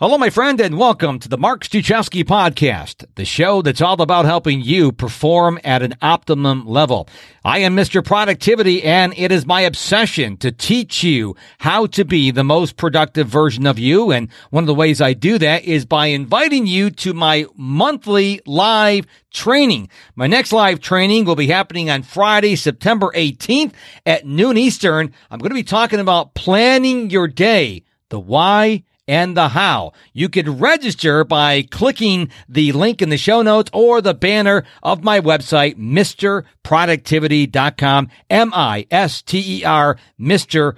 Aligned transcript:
Hello, 0.00 0.18
my 0.18 0.28
friend, 0.28 0.60
and 0.60 0.76
welcome 0.76 1.20
to 1.20 1.28
the 1.28 1.38
Mark 1.38 1.62
Struczewski 1.62 2.24
podcast, 2.24 3.04
the 3.14 3.24
show 3.24 3.62
that's 3.62 3.80
all 3.80 4.02
about 4.02 4.24
helping 4.24 4.60
you 4.60 4.90
perform 4.90 5.56
at 5.62 5.82
an 5.82 5.94
optimum 6.02 6.66
level. 6.66 7.08
I 7.44 7.60
am 7.60 7.76
Mr. 7.76 8.04
Productivity, 8.04 8.82
and 8.82 9.14
it 9.16 9.30
is 9.30 9.46
my 9.46 9.60
obsession 9.60 10.36
to 10.38 10.50
teach 10.50 11.04
you 11.04 11.36
how 11.58 11.86
to 11.86 12.04
be 12.04 12.32
the 12.32 12.42
most 12.42 12.76
productive 12.76 13.28
version 13.28 13.68
of 13.68 13.78
you. 13.78 14.10
And 14.10 14.30
one 14.50 14.64
of 14.64 14.66
the 14.66 14.74
ways 14.74 15.00
I 15.00 15.12
do 15.12 15.38
that 15.38 15.62
is 15.62 15.86
by 15.86 16.06
inviting 16.06 16.66
you 16.66 16.90
to 16.90 17.14
my 17.14 17.46
monthly 17.54 18.40
live 18.46 19.06
training. 19.32 19.90
My 20.16 20.26
next 20.26 20.52
live 20.52 20.80
training 20.80 21.24
will 21.24 21.36
be 21.36 21.46
happening 21.46 21.88
on 21.88 22.02
Friday, 22.02 22.56
September 22.56 23.12
18th 23.14 23.74
at 24.04 24.26
noon 24.26 24.56
Eastern. 24.58 25.14
I'm 25.30 25.38
going 25.38 25.50
to 25.50 25.54
be 25.54 25.62
talking 25.62 26.00
about 26.00 26.34
planning 26.34 27.10
your 27.10 27.28
day, 27.28 27.84
the 28.08 28.18
why, 28.18 28.82
and 29.06 29.36
the 29.36 29.48
how. 29.48 29.92
You 30.12 30.28
could 30.28 30.60
register 30.60 31.24
by 31.24 31.62
clicking 31.62 32.28
the 32.48 32.70
link 32.72 33.02
in 33.02 33.10
the 33.10 33.16
show 33.16 33.42
notes 33.42 33.70
or 33.72 34.00
the 34.00 34.14
banner 34.14 34.64
of 34.82 35.04
my 35.04 35.20
website, 35.20 35.76
MisterProductivity.com, 35.76 38.08
M-I-S-T-E-R, 38.30 39.98
Mr 40.20 40.74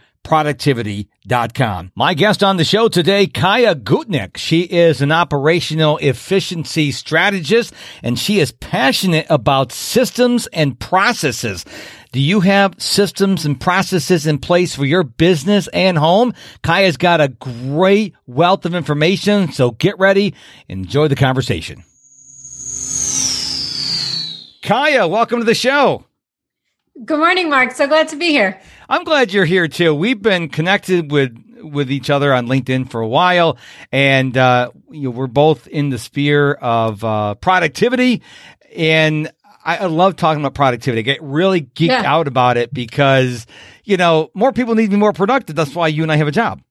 productivity.com. 1.27 1.93
My 1.95 2.15
guest 2.15 2.43
on 2.43 2.57
the 2.57 2.65
show 2.65 2.89
today, 2.89 3.27
Chaya 3.27 3.75
Gutnick. 3.75 4.37
She 4.37 4.63
is 4.63 5.01
an 5.03 5.13
operational 5.13 5.99
efficiency 5.99 6.93
strategist 6.93 7.73
and 8.03 8.19
she 8.19 8.41
is 8.41 8.53
passionate 8.53 9.27
about 9.29 9.73
systems 9.73 10.47
and 10.49 10.79
processes. 10.79 11.65
Do 12.13 12.21
you 12.21 12.41
have 12.41 12.75
systems 12.79 13.45
and 13.45 13.61
processes 13.61 14.27
in 14.27 14.39
place 14.39 14.75
for 14.75 14.85
your 14.85 15.03
business 15.03 15.69
and 15.69 15.99
home? 15.99 16.33
Chaya's 16.63 16.97
got 16.97 17.21
a 17.21 17.29
great 17.29 18.15
wealth 18.27 18.65
of 18.65 18.75
information, 18.75 19.53
so 19.53 19.73
get 19.73 19.99
ready. 19.99 20.35
Enjoy 20.69 21.09
the 21.09 21.17
conversation. 21.17 21.85
Chaya, 24.63 25.09
welcome 25.09 25.41
to 25.41 25.45
the 25.45 25.55
show. 25.55 26.05
Good 27.05 27.19
morning, 27.19 27.51
Mark. 27.51 27.73
So 27.73 27.87
glad 27.87 28.09
to 28.09 28.17
be 28.17 28.29
here. 28.31 28.59
I'm 28.89 29.05
glad 29.05 29.33
you're 29.33 29.45
here 29.45 29.69
too. 29.69 29.95
We've 29.95 30.21
been 30.21 30.49
connected 30.49 31.11
with 31.11 31.37
with 31.61 31.91
each 31.91 32.11
other 32.11 32.33
on 32.33 32.47
LinkedIn 32.47 32.91
for 32.91 33.01
a 33.01 33.09
while, 33.09 33.59
and 33.91 34.37
uh, 34.37 34.71
you 34.91 35.05
know, 35.05 35.11
we're 35.11 35.27
both 35.27 35.67
in 35.67 35.91
the 35.91 35.99
sphere 35.99 36.53
of 36.53 37.03
uh, 37.03 37.35
productivity. 37.37 38.23
And 38.77 39.31
I, 39.65 39.79
I 39.79 39.87
love 39.87 40.17
talking 40.17 40.43
about 40.43 40.55
productivity. 40.55 41.01
I 41.01 41.03
get 41.03 41.23
really 41.23 41.63
geeked 41.63 41.89
yeah. 41.89 42.03
out 42.05 42.29
about 42.29 42.57
it 42.57 42.73
because, 42.73 43.47
you 43.85 43.97
know, 43.97 44.31
more 44.33 44.53
people 44.53 44.75
need 44.75 44.87
to 44.87 44.91
be 44.91 44.97
more 44.97 45.13
productive. 45.13 45.57
That's 45.57 45.75
why 45.75 45.89
you 45.89 46.03
and 46.03 46.13
I 46.13 46.17
have 46.17 46.29
a 46.29 46.33
job. 46.33 46.63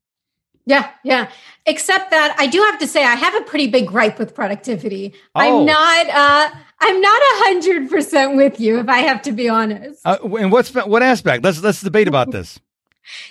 Yeah, 0.65 0.89
yeah. 1.03 1.29
Except 1.65 2.09
that 2.11 2.35
I 2.39 2.47
do 2.47 2.59
have 2.59 2.79
to 2.79 2.87
say 2.87 3.03
I 3.03 3.15
have 3.15 3.35
a 3.35 3.41
pretty 3.41 3.67
big 3.67 3.87
gripe 3.87 4.17
with 4.17 4.33
productivity. 4.33 5.13
Oh. 5.35 5.39
I'm 5.39 5.65
not 5.65 6.09
uh 6.09 6.55
I'm 6.79 7.01
not 7.01 7.21
a 7.21 7.35
hundred 7.45 7.89
percent 7.89 8.35
with 8.35 8.59
you 8.59 8.79
if 8.79 8.89
I 8.89 8.99
have 8.99 9.21
to 9.23 9.31
be 9.31 9.49
honest. 9.49 10.01
Uh, 10.05 10.17
and 10.39 10.51
what's 10.51 10.73
what 10.73 11.01
aspect? 11.01 11.43
Let's 11.43 11.61
let's 11.61 11.81
debate 11.81 12.07
about 12.07 12.31
this. 12.31 12.59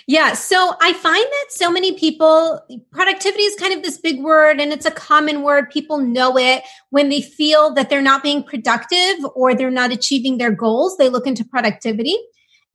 Yeah. 0.07 0.33
So 0.33 0.75
I 0.81 0.93
find 0.93 1.25
that 1.25 1.45
so 1.49 1.71
many 1.71 1.97
people, 1.97 2.61
productivity 2.91 3.43
is 3.43 3.59
kind 3.59 3.73
of 3.73 3.83
this 3.83 3.97
big 3.97 4.21
word 4.21 4.59
and 4.59 4.71
it's 4.71 4.85
a 4.85 4.91
common 4.91 5.41
word. 5.41 5.69
People 5.69 5.97
know 5.97 6.37
it 6.37 6.63
when 6.91 7.09
they 7.09 7.21
feel 7.21 7.73
that 7.73 7.89
they're 7.89 8.01
not 8.01 8.23
being 8.23 8.43
productive 8.43 9.25
or 9.35 9.53
they're 9.53 9.71
not 9.71 9.91
achieving 9.91 10.37
their 10.37 10.51
goals. 10.51 10.97
They 10.97 11.09
look 11.09 11.27
into 11.27 11.43
productivity. 11.43 12.15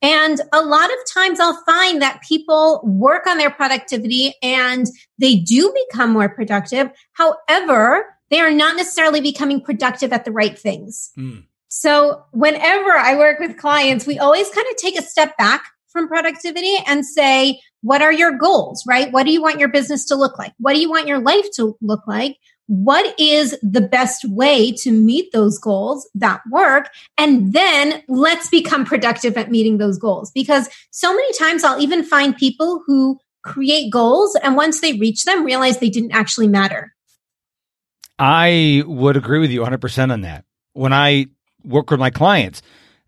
And 0.01 0.41
a 0.51 0.61
lot 0.61 0.89
of 0.89 0.97
times 1.13 1.39
I'll 1.39 1.61
find 1.63 2.01
that 2.01 2.21
people 2.27 2.81
work 2.83 3.27
on 3.27 3.37
their 3.37 3.51
productivity 3.51 4.33
and 4.41 4.87
they 5.19 5.35
do 5.35 5.73
become 5.89 6.11
more 6.11 6.29
productive. 6.29 6.89
However, 7.13 8.05
they 8.31 8.39
are 8.39 8.51
not 8.51 8.77
necessarily 8.77 9.21
becoming 9.21 9.61
productive 9.61 10.11
at 10.11 10.25
the 10.25 10.31
right 10.31 10.57
things. 10.57 11.11
Mm. 11.17 11.43
So 11.67 12.23
whenever 12.31 12.91
I 12.91 13.15
work 13.15 13.39
with 13.39 13.57
clients, 13.57 14.07
we 14.07 14.17
always 14.17 14.49
kind 14.49 14.67
of 14.71 14.77
take 14.77 14.97
a 14.97 15.03
step 15.03 15.37
back 15.37 15.65
from 15.89 16.07
productivity 16.07 16.75
and 16.87 17.05
say, 17.05 17.61
what 17.81 18.01
are 18.01 18.13
your 18.13 18.37
goals, 18.37 18.83
right? 18.87 19.11
What 19.11 19.25
do 19.25 19.31
you 19.31 19.41
want 19.41 19.59
your 19.59 19.69
business 19.69 20.05
to 20.05 20.15
look 20.15 20.39
like? 20.39 20.53
What 20.57 20.73
do 20.73 20.79
you 20.79 20.89
want 20.89 21.07
your 21.07 21.19
life 21.19 21.45
to 21.55 21.77
look 21.81 22.07
like? 22.07 22.37
What 22.67 23.19
is 23.19 23.57
the 23.61 23.81
best 23.81 24.23
way 24.29 24.71
to 24.83 24.91
meet 24.91 25.33
those 25.33 25.59
goals 25.59 26.09
that 26.15 26.41
work? 26.49 26.89
And 27.17 27.51
then 27.51 28.01
let's 28.07 28.49
become 28.49 28.85
productive 28.85 29.35
at 29.37 29.51
meeting 29.51 29.77
those 29.77 29.97
goals. 29.97 30.31
Because 30.31 30.69
so 30.91 31.13
many 31.13 31.33
times 31.33 31.63
I'll 31.63 31.81
even 31.81 32.03
find 32.03 32.35
people 32.35 32.83
who 32.85 33.19
create 33.43 33.91
goals 33.91 34.35
and 34.35 34.55
once 34.55 34.79
they 34.79 34.93
reach 34.93 35.25
them, 35.25 35.43
realize 35.43 35.79
they 35.79 35.89
didn't 35.89 36.11
actually 36.11 36.47
matter. 36.47 36.93
I 38.21 38.83
would 38.85 39.17
agree 39.17 39.39
with 39.39 39.49
you 39.49 39.61
100% 39.61 40.11
on 40.11 40.21
that. 40.21 40.45
When 40.73 40.93
I 40.93 41.25
work 41.63 41.89
with 41.89 41.99
my 41.99 42.11
clients, 42.11 42.61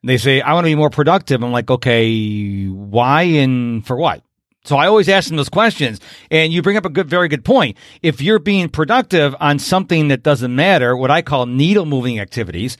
they 0.03 0.18
say, 0.18 0.41
I 0.41 0.53
want 0.53 0.66
to 0.66 0.72
be 0.72 0.75
more 0.75 0.90
productive. 0.90 1.44
I'm 1.44 1.51
like, 1.51 1.69
okay, 1.69 2.66
why 2.66 3.22
and 3.22 3.85
for 3.85 3.96
what? 3.96 4.24
So 4.66 4.75
I 4.75 4.88
always 4.88 5.07
ask 5.07 5.28
them 5.28 5.38
those 5.38 5.50
questions. 5.50 6.00
And 6.31 6.51
you 6.51 6.63
bring 6.63 6.78
up 6.78 6.85
a 6.85 6.90
good, 6.90 7.07
very 7.07 7.28
good 7.28 7.46
point. 7.46 7.78
If 8.01 8.22
you're 8.22 8.40
being 8.40 8.69
productive 8.69 9.35
on 9.40 9.59
something 9.59 10.07
that 10.07 10.24
doesn't 10.24 10.56
matter, 10.56 10.97
what 10.97 11.12
I 11.12 11.22
call 11.22 11.45
needle 11.45 11.85
moving 11.85 12.19
activities, 12.19 12.75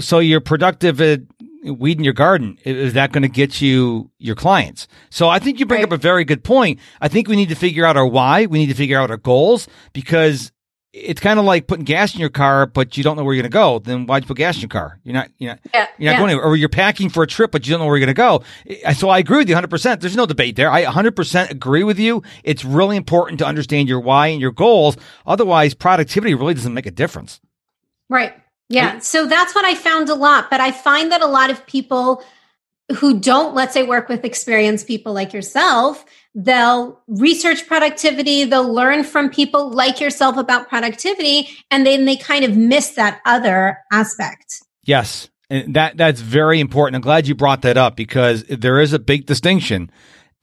so 0.00 0.18
you're 0.18 0.42
productive 0.42 1.00
at 1.00 1.22
weeding 1.64 2.04
your 2.04 2.12
garden. 2.12 2.58
Is 2.64 2.92
that 2.92 3.10
going 3.10 3.22
to 3.22 3.28
get 3.28 3.62
you 3.62 4.10
your 4.18 4.36
clients? 4.36 4.86
So 5.08 5.30
I 5.30 5.38
think 5.38 5.60
you 5.60 5.66
bring 5.66 5.80
right. 5.80 5.88
up 5.88 5.98
a 5.98 6.02
very 6.02 6.26
good 6.26 6.44
point. 6.44 6.78
I 7.00 7.08
think 7.08 7.26
we 7.26 7.36
need 7.36 7.48
to 7.48 7.54
figure 7.54 7.86
out 7.86 7.96
our 7.96 8.06
why. 8.06 8.44
We 8.44 8.58
need 8.58 8.68
to 8.68 8.74
figure 8.74 8.98
out 8.98 9.10
our 9.10 9.16
goals 9.16 9.66
because 9.94 10.52
it's 10.92 11.20
kind 11.20 11.38
of 11.38 11.44
like 11.44 11.66
putting 11.66 11.84
gas 11.84 12.14
in 12.14 12.20
your 12.20 12.30
car, 12.30 12.64
but 12.66 12.96
you 12.96 13.04
don't 13.04 13.16
know 13.16 13.24
where 13.24 13.34
you're 13.34 13.42
going 13.42 13.50
to 13.50 13.54
go. 13.54 13.78
Then 13.78 14.06
why'd 14.06 14.22
you 14.22 14.26
put 14.28 14.38
gas 14.38 14.56
in 14.56 14.62
your 14.62 14.68
car? 14.68 14.98
You're 15.04 15.14
not, 15.14 15.28
you're 15.36 15.52
not, 15.52 15.60
yeah, 15.74 15.86
you're 15.98 16.10
not 16.10 16.12
yeah. 16.12 16.18
going 16.18 16.30
anywhere. 16.30 16.46
Or 16.46 16.56
you're 16.56 16.68
packing 16.70 17.10
for 17.10 17.22
a 17.22 17.26
trip, 17.26 17.50
but 17.50 17.66
you 17.66 17.72
don't 17.72 17.80
know 17.80 17.86
where 17.86 17.96
you're 17.96 18.06
going 18.06 18.14
to 18.14 18.82
go. 18.82 18.92
So 18.94 19.10
I 19.10 19.18
agree 19.18 19.38
with 19.38 19.48
you 19.50 19.54
100%. 19.54 20.00
There's 20.00 20.16
no 20.16 20.24
debate 20.24 20.56
there. 20.56 20.70
I 20.70 20.84
100% 20.84 21.50
agree 21.50 21.84
with 21.84 21.98
you. 21.98 22.22
It's 22.42 22.64
really 22.64 22.96
important 22.96 23.38
to 23.40 23.46
understand 23.46 23.88
your 23.88 24.00
why 24.00 24.28
and 24.28 24.40
your 24.40 24.52
goals. 24.52 24.96
Otherwise, 25.26 25.74
productivity 25.74 26.34
really 26.34 26.54
doesn't 26.54 26.74
make 26.74 26.86
a 26.86 26.90
difference. 26.90 27.40
Right. 28.08 28.32
Yeah. 28.70 28.98
So 29.00 29.26
that's 29.26 29.54
what 29.54 29.66
I 29.66 29.74
found 29.74 30.08
a 30.08 30.14
lot. 30.14 30.50
But 30.50 30.60
I 30.60 30.72
find 30.72 31.12
that 31.12 31.20
a 31.20 31.26
lot 31.26 31.50
of 31.50 31.66
people 31.66 32.22
who 32.96 33.20
don't, 33.20 33.54
let's 33.54 33.74
say, 33.74 33.82
work 33.82 34.08
with 34.08 34.24
experienced 34.24 34.86
people 34.86 35.12
like 35.12 35.34
yourself, 35.34 36.06
They'll 36.40 37.02
research 37.08 37.66
productivity. 37.66 38.44
They'll 38.44 38.72
learn 38.72 39.02
from 39.02 39.28
people 39.28 39.70
like 39.70 40.00
yourself 40.00 40.36
about 40.36 40.68
productivity. 40.68 41.48
And 41.72 41.84
then 41.84 42.04
they 42.04 42.14
kind 42.14 42.44
of 42.44 42.56
miss 42.56 42.90
that 42.90 43.20
other 43.26 43.78
aspect. 43.90 44.62
Yes. 44.84 45.28
And 45.50 45.74
that, 45.74 45.96
that's 45.96 46.20
very 46.20 46.60
important. 46.60 46.94
I'm 46.94 47.02
glad 47.02 47.26
you 47.26 47.34
brought 47.34 47.62
that 47.62 47.76
up 47.76 47.96
because 47.96 48.44
there 48.44 48.78
is 48.80 48.92
a 48.92 49.00
big 49.00 49.26
distinction. 49.26 49.90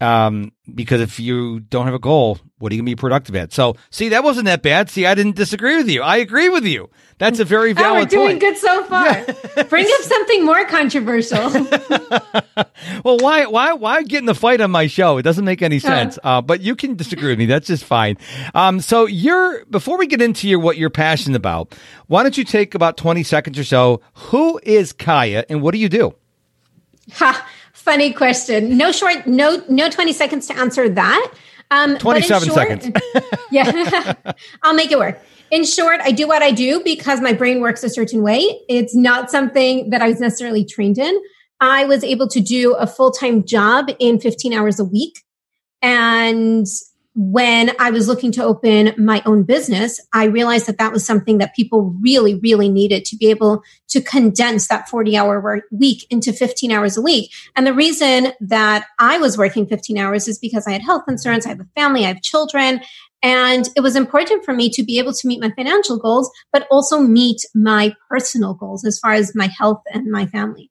Um, 0.01 0.51
because 0.73 1.00
if 1.00 1.22
you 1.22 1.61
don't 1.61 1.85
have 1.85 1.94
a 1.94 2.00
goal, 2.00 2.38
what 2.57 2.72
are 2.72 2.75
you 2.75 2.81
going 2.81 2.88
to 2.88 2.91
be 2.91 3.00
productive 3.00 3.35
at? 3.35 3.53
So, 3.53 3.78
see, 3.91 4.09
that 4.09 4.25
wasn't 4.25 4.45
that 4.45 4.61
bad. 4.61 4.89
See, 4.89 5.06
I 5.06 5.16
didn't 5.16 5.35
disagree 5.38 5.78
with 5.78 5.89
you. 5.89 6.01
I 6.01 6.17
agree 6.17 6.50
with 6.50 6.66
you. 6.66 6.89
That's 7.17 7.39
a 7.39 7.45
very 7.45 7.72
valid. 7.72 7.91
Oh, 7.91 8.01
we're 8.01 8.06
doing 8.28 8.39
point. 8.39 8.41
good 8.41 8.57
so 8.57 8.83
far. 8.89 9.06
Yeah. 9.06 9.63
Bring 9.63 9.85
up 9.85 10.01
something 10.01 10.45
more 10.45 10.66
controversial. 10.66 11.50
well, 13.03 13.17
why, 13.19 13.45
why, 13.45 13.72
why 13.73 14.03
get 14.03 14.19
in 14.19 14.25
the 14.25 14.35
fight 14.35 14.59
on 14.59 14.69
my 14.72 14.88
show? 14.88 15.17
It 15.17 15.22
doesn't 15.23 15.45
make 15.45 15.61
any 15.61 15.79
sense. 15.79 16.19
Uh, 16.23 16.41
but 16.41 16.59
you 16.59 16.75
can 16.75 16.95
disagree 16.95 17.29
with 17.29 17.39
me. 17.39 17.45
That's 17.45 17.67
just 17.67 17.85
fine. 17.85 18.17
Um, 18.53 18.81
so 18.81 19.06
you're 19.06 19.63
before 19.66 19.97
we 19.97 20.07
get 20.07 20.22
into 20.22 20.50
your 20.50 20.59
what 20.59 20.77
you're 20.77 20.89
passionate 20.89 21.38
about, 21.38 21.73
why 22.07 22.23
don't 22.23 22.38
you 22.38 22.44
take 22.44 22.75
about 22.75 22.97
twenty 22.97 23.23
seconds 23.23 23.57
or 23.57 23.63
so? 23.63 24.01
Who 24.13 24.59
is 24.63 24.91
Chaya, 24.94 25.45
and 25.50 25.62
what 25.62 25.73
do 25.73 25.77
you 25.79 25.89
do? 25.89 26.16
Ha, 27.13 27.47
funny 27.85 28.12
question. 28.12 28.78
No 28.78 28.91
short, 28.91 29.28
no, 29.28 29.63
no 29.69 29.90
twenty 29.90 30.12
seconds 30.12 30.47
to 30.47 30.57
answer 30.57 30.90
that. 30.90 31.34
Um, 31.72 31.97
27 31.97 32.47
short, 32.47 32.56
seconds. 32.56 33.01
yeah, 33.51 34.13
I'll 34.63 34.75
make 34.75 34.91
it 34.91 35.00
work. 35.00 35.19
In 35.51 35.63
short, 35.63 36.00
I 36.01 36.12
do 36.12 36.27
what 36.27 36.42
I 36.42 36.51
do 36.51 36.81
because 36.83 37.21
my 37.21 37.33
brain 37.33 37.62
works 37.62 37.83
a 37.83 37.89
certain 37.89 38.21
way. 38.21 38.62
It's 38.68 38.95
not 38.95 39.31
something 39.31 39.89
that 39.89 40.01
I 40.01 40.10
was 40.10 40.19
necessarily 40.19 40.65
trained 40.65 40.98
in. 40.98 41.19
I 41.60 41.86
was 41.86 42.04
able 42.04 42.27
to 42.30 42.42
do 42.42 42.74
a 42.75 42.86
full 42.86 43.12
time 43.12 43.45
job 43.45 43.89
in 44.00 44.19
15 44.19 44.54
hours 44.54 44.80
a 44.80 44.86
week. 44.86 45.24
And 45.81 46.68
when 47.15 47.71
I 47.79 47.91
was 47.91 48.09
looking 48.09 48.33
to 48.33 48.44
open 48.44 48.94
my 48.97 49.21
own 49.25 49.44
business, 49.44 50.01
I 50.13 50.25
realized 50.25 50.67
that 50.67 50.77
that 50.79 50.91
was 50.91 51.06
something 51.06 51.38
that 51.38 51.56
people 51.56 51.95
really, 52.01 52.35
really 52.35 52.67
needed 52.67 53.06
to 53.06 53.15
be 53.15 53.29
able 53.29 53.63
to 53.88 54.01
condense 54.01 54.67
that 54.67 54.89
40 54.89 55.15
hour 55.15 55.63
week 55.71 56.06
into 56.09 56.33
15 56.33 56.71
hours 56.71 56.97
a 56.97 57.01
week. 57.01 57.31
And 57.56 57.65
the 57.65 57.73
reason 57.73 58.33
that 58.41 58.88
I 59.00 59.17
was 59.17 59.38
working 59.38 59.65
15 59.65 59.97
hours 59.97 60.27
is 60.27 60.38
because 60.38 60.67
I 60.67 60.71
had 60.71 60.81
health 60.81 61.06
concerns. 61.06 61.45
I 61.45 61.50
have 61.50 61.62
a 61.62 61.67
family. 61.73 62.03
I 62.03 62.09
have 62.09 62.21
children. 62.21 62.81
And 63.23 63.69
it 63.77 63.81
was 63.81 63.95
important 63.95 64.44
for 64.44 64.53
me 64.53 64.69
to 64.71 64.83
be 64.83 65.00
able 65.00 65.13
to 65.13 65.27
meet 65.27 65.39
my 65.39 65.51
financial 65.51 65.97
goals, 65.97 66.29
but 66.51 66.67
also 66.69 67.00
meet 67.00 67.45
my 67.56 67.95
personal 68.09 68.56
goals 68.56 68.83
as 68.83 69.00
far 69.00 69.13
as 69.13 69.33
my 69.33 69.47
health 69.57 69.81
and 69.89 70.12
my 70.12 70.25
family. 70.25 70.69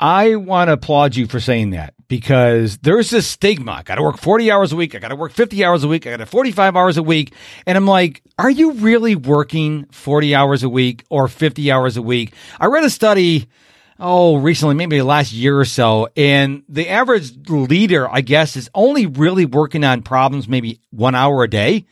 I 0.00 0.34
want 0.34 0.68
to 0.68 0.72
applaud 0.72 1.14
you 1.14 1.28
for 1.28 1.38
saying 1.38 1.70
that 1.70 1.94
because 2.10 2.76
there's 2.78 3.08
this 3.08 3.24
stigma. 3.28 3.70
I 3.70 3.82
got 3.84 3.94
to 3.94 4.02
work 4.02 4.18
40 4.18 4.50
hours 4.50 4.72
a 4.72 4.76
week. 4.76 4.96
I 4.96 4.98
got 4.98 5.08
to 5.08 5.16
work 5.16 5.30
50 5.32 5.64
hours 5.64 5.84
a 5.84 5.88
week. 5.88 6.08
I 6.08 6.10
got 6.10 6.16
to 6.16 6.26
45 6.26 6.74
hours 6.74 6.96
a 6.96 7.04
week. 7.04 7.32
And 7.66 7.78
I'm 7.78 7.86
like, 7.86 8.20
are 8.36 8.50
you 8.50 8.72
really 8.72 9.14
working 9.14 9.84
40 9.92 10.34
hours 10.34 10.64
a 10.64 10.68
week 10.68 11.04
or 11.08 11.28
50 11.28 11.70
hours 11.70 11.96
a 11.96 12.02
week? 12.02 12.34
I 12.58 12.66
read 12.66 12.82
a 12.82 12.90
study, 12.90 13.48
oh, 14.00 14.38
recently, 14.38 14.74
maybe 14.74 15.00
last 15.02 15.32
year 15.32 15.60
or 15.60 15.64
so. 15.64 16.08
And 16.16 16.64
the 16.68 16.88
average 16.88 17.48
leader, 17.48 18.10
I 18.10 18.22
guess, 18.22 18.56
is 18.56 18.68
only 18.74 19.06
really 19.06 19.46
working 19.46 19.84
on 19.84 20.02
problems 20.02 20.48
maybe 20.48 20.80
one 20.90 21.14
hour 21.14 21.44
a 21.44 21.48
day. 21.48 21.86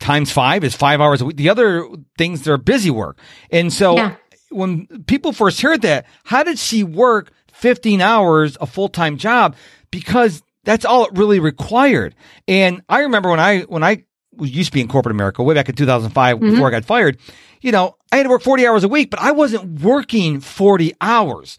Times 0.00 0.32
five 0.32 0.64
is 0.64 0.74
five 0.74 1.00
hours 1.00 1.20
a 1.20 1.26
week. 1.26 1.36
The 1.36 1.50
other 1.50 1.88
things, 2.18 2.42
they're 2.42 2.58
busy 2.58 2.90
work. 2.90 3.20
And 3.52 3.72
so 3.72 3.94
yeah. 3.94 4.16
when 4.50 5.04
people 5.04 5.32
first 5.32 5.60
heard 5.60 5.82
that, 5.82 6.06
how 6.24 6.42
did 6.42 6.58
she 6.58 6.82
work 6.82 7.30
15 7.58 8.00
hours, 8.00 8.56
a 8.60 8.66
full 8.66 8.88
time 8.88 9.16
job, 9.16 9.56
because 9.90 10.42
that's 10.64 10.84
all 10.84 11.06
it 11.06 11.12
really 11.14 11.40
required. 11.40 12.14
And 12.46 12.82
I 12.88 13.00
remember 13.00 13.30
when 13.30 13.40
I, 13.40 13.62
when 13.62 13.82
I 13.82 14.04
used 14.38 14.70
to 14.70 14.74
be 14.74 14.80
in 14.80 14.88
corporate 14.88 15.14
America 15.14 15.42
way 15.42 15.54
back 15.54 15.68
in 15.68 15.74
2005 15.74 16.36
mm-hmm. 16.36 16.50
before 16.50 16.68
I 16.68 16.70
got 16.70 16.84
fired, 16.84 17.18
you 17.60 17.72
know, 17.72 17.96
I 18.12 18.16
had 18.16 18.24
to 18.24 18.28
work 18.28 18.42
40 18.42 18.66
hours 18.66 18.84
a 18.84 18.88
week, 18.88 19.10
but 19.10 19.20
I 19.20 19.32
wasn't 19.32 19.80
working 19.80 20.40
40 20.40 20.94
hours. 21.00 21.56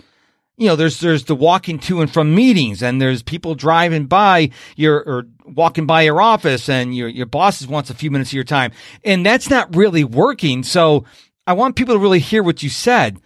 You 0.58 0.68
know, 0.68 0.76
there's, 0.76 1.00
there's 1.00 1.26
the 1.26 1.36
walking 1.36 1.80
to 1.80 2.02
and 2.02 2.12
from 2.12 2.36
meetings 2.36 2.84
and 2.84 3.02
there's 3.02 3.24
people 3.24 3.56
driving 3.56 4.08
by 4.08 4.52
your, 4.76 4.98
or 4.98 5.26
walking 5.46 5.86
by 5.86 6.02
your 6.04 6.22
office 6.22 6.70
and 6.70 6.96
your, 6.96 7.08
your 7.08 7.26
boss 7.26 7.66
wants 7.66 7.90
a 7.90 7.94
few 7.94 8.12
minutes 8.12 8.30
of 8.30 8.34
your 8.34 8.44
time. 8.44 8.72
And 9.04 9.26
that's 9.26 9.50
not 9.50 9.76
really 9.76 10.04
working. 10.04 10.64
So 10.64 11.06
I 11.48 11.54
want 11.54 11.76
people 11.76 11.96
to 11.96 12.00
really 12.00 12.20
hear 12.20 12.44
what 12.44 12.62
you 12.62 12.70
said 12.70 13.20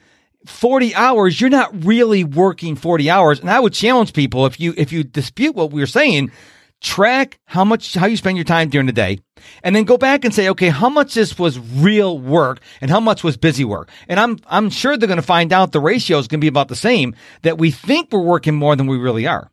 40 0.46 0.96
hours, 0.96 1.40
you're 1.40 1.50
not 1.50 1.86
really 1.86 2.24
working 2.24 2.76
40 2.76 3.10
hours. 3.10 3.40
And 3.40 3.50
I 3.50 3.60
would 3.60 3.74
challenge 3.74 4.14
people 4.14 4.46
if 4.46 4.60
you, 4.60 4.74
if 4.78 4.92
you 4.92 5.04
dispute 5.04 5.56
what 5.56 5.72
we 5.72 5.82
are 5.82 5.88
saying, 5.88 6.32
track 6.82 7.40
how 7.46 7.64
much, 7.64 7.94
how 7.94 8.06
you 8.06 8.18
spend 8.18 8.38
your 8.38 8.44
time 8.44 8.70
during 8.70 8.88
the 8.88 8.94
day 8.94 9.20
and 9.64 9.76
then 9.76 9.86
go 9.86 9.98
back 9.98 10.26
and 10.26 10.34
say, 10.34 10.50
okay, 10.50 10.70
how 10.70 10.90
much 10.90 11.14
this 11.14 11.40
was 11.40 11.58
real 11.58 12.20
work 12.20 12.60
and 12.82 12.92
how 12.92 13.00
much 13.00 13.24
was 13.24 13.38
busy 13.38 13.64
work? 13.64 13.90
And 14.08 14.20
I'm, 14.20 14.38
I'm 14.48 14.70
sure 14.70 14.98
they're 14.98 15.08
going 15.08 15.18
to 15.18 15.24
find 15.24 15.54
out 15.54 15.72
the 15.72 15.80
ratio 15.80 16.18
is 16.18 16.28
going 16.28 16.40
to 16.40 16.44
be 16.44 16.50
about 16.50 16.68
the 16.68 16.76
same 16.76 17.16
that 17.44 17.58
we 17.58 17.72
think 17.72 18.12
we're 18.12 18.20
working 18.20 18.56
more 18.56 18.76
than 18.76 18.88
we 18.88 18.98
really 18.98 19.26
are. 19.26 19.50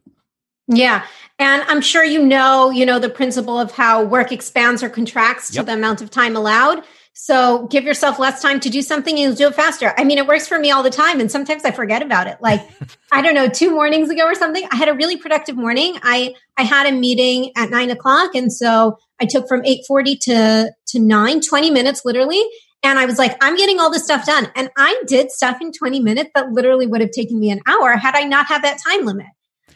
Yeah. 0.66 1.06
And 1.38 1.62
I'm 1.68 1.80
sure 1.80 2.04
you 2.04 2.22
know, 2.22 2.70
you 2.70 2.84
know, 2.84 2.98
the 2.98 3.08
principle 3.08 3.58
of 3.58 3.72
how 3.72 4.04
work 4.04 4.30
expands 4.30 4.82
or 4.82 4.90
contracts 4.90 5.54
yep. 5.54 5.62
to 5.62 5.66
the 5.66 5.72
amount 5.72 6.02
of 6.02 6.10
time 6.10 6.36
allowed. 6.36 6.84
So 7.12 7.66
give 7.66 7.84
yourself 7.84 8.18
less 8.18 8.40
time 8.40 8.60
to 8.60 8.70
do 8.70 8.82
something 8.82 9.14
and 9.14 9.22
you'll 9.22 9.34
do 9.34 9.48
it 9.48 9.54
faster. 9.54 9.92
I 9.98 10.04
mean, 10.04 10.18
it 10.18 10.26
works 10.26 10.48
for 10.48 10.58
me 10.58 10.70
all 10.70 10.82
the 10.82 10.90
time. 10.90 11.20
And 11.20 11.30
sometimes 11.30 11.64
I 11.64 11.70
forget 11.70 12.02
about 12.02 12.26
it. 12.26 12.38
Like, 12.40 12.66
I 13.12 13.20
don't 13.20 13.34
know, 13.34 13.48
two 13.48 13.70
mornings 13.70 14.10
ago 14.10 14.24
or 14.24 14.34
something, 14.34 14.66
I 14.70 14.76
had 14.76 14.88
a 14.88 14.94
really 14.94 15.16
productive 15.16 15.56
morning. 15.56 15.96
I, 16.02 16.34
I 16.56 16.62
had 16.62 16.86
a 16.86 16.92
meeting 16.92 17.52
at 17.56 17.70
nine 17.70 17.90
o'clock. 17.90 18.34
And 18.34 18.52
so 18.52 18.98
I 19.20 19.26
took 19.26 19.48
from 19.48 19.64
840 19.64 20.16
to, 20.16 20.72
to 20.88 20.98
nine, 20.98 21.40
20 21.40 21.70
minutes 21.70 22.04
literally. 22.04 22.42
And 22.82 22.98
I 22.98 23.04
was 23.04 23.18
like, 23.18 23.36
I'm 23.42 23.56
getting 23.56 23.78
all 23.78 23.90
this 23.90 24.04
stuff 24.04 24.24
done. 24.24 24.48
And 24.56 24.70
I 24.78 25.02
did 25.06 25.30
stuff 25.30 25.58
in 25.60 25.72
20 25.72 26.00
minutes 26.00 26.30
that 26.34 26.50
literally 26.52 26.86
would 26.86 27.02
have 27.02 27.10
taken 27.10 27.38
me 27.38 27.50
an 27.50 27.60
hour 27.66 27.96
had 27.96 28.14
I 28.14 28.22
not 28.22 28.46
had 28.46 28.62
that 28.62 28.78
time 28.86 29.04
limit. 29.04 29.26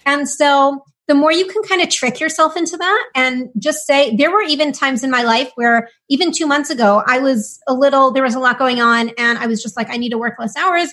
And 0.06 0.28
so 0.28 0.82
the 1.06 1.14
more 1.14 1.32
you 1.32 1.46
can 1.46 1.62
kind 1.62 1.82
of 1.82 1.90
trick 1.90 2.18
yourself 2.18 2.56
into 2.56 2.76
that 2.76 3.06
and 3.14 3.50
just 3.58 3.86
say, 3.86 4.16
there 4.16 4.30
were 4.30 4.42
even 4.42 4.72
times 4.72 5.04
in 5.04 5.10
my 5.10 5.22
life 5.22 5.50
where 5.54 5.88
even 6.08 6.32
two 6.32 6.46
months 6.46 6.70
ago, 6.70 7.02
I 7.06 7.18
was 7.18 7.60
a 7.68 7.74
little, 7.74 8.10
there 8.10 8.22
was 8.22 8.34
a 8.34 8.40
lot 8.40 8.58
going 8.58 8.80
on 8.80 9.10
and 9.18 9.38
I 9.38 9.46
was 9.46 9.62
just 9.62 9.76
like, 9.76 9.90
I 9.90 9.96
need 9.96 10.10
to 10.10 10.18
work 10.18 10.34
less 10.38 10.56
hours. 10.56 10.92